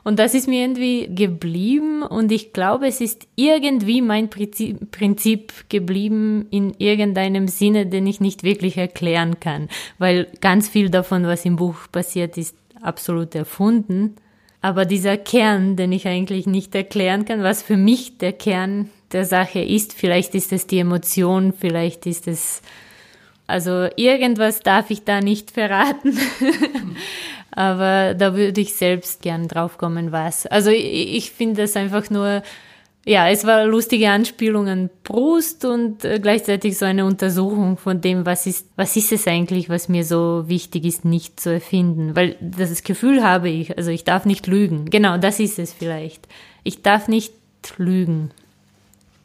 [0.03, 6.45] Und das ist mir irgendwie geblieben und ich glaube, es ist irgendwie mein Prinzip geblieben
[6.51, 11.55] in irgendeinem Sinne, den ich nicht wirklich erklären kann, weil ganz viel davon, was im
[11.55, 14.15] Buch passiert, ist absolut erfunden.
[14.61, 19.25] Aber dieser Kern, den ich eigentlich nicht erklären kann, was für mich der Kern der
[19.25, 22.61] Sache ist, vielleicht ist es die Emotion, vielleicht ist es,
[23.45, 26.17] also irgendwas darf ich da nicht verraten.
[27.55, 30.45] Aber da würde ich selbst gern drauf kommen, was.
[30.47, 32.43] Also ich, ich finde das einfach nur
[33.05, 38.25] ja, es war lustige Anspielung an Proust und äh, gleichzeitig so eine Untersuchung von dem,
[38.25, 42.15] was ist, was ist es eigentlich, was mir so wichtig ist, nicht zu erfinden.
[42.15, 44.89] Weil das Gefühl habe ich, also ich darf nicht lügen.
[44.89, 46.29] Genau, das ist es vielleicht.
[46.63, 47.33] Ich darf nicht
[47.77, 48.31] lügen.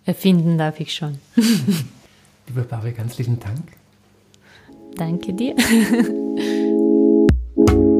[0.06, 1.18] Erfinden darf ich schon.
[2.48, 3.62] Liebe Barbie, ganz lieben Dank.
[4.96, 5.54] Danke dir.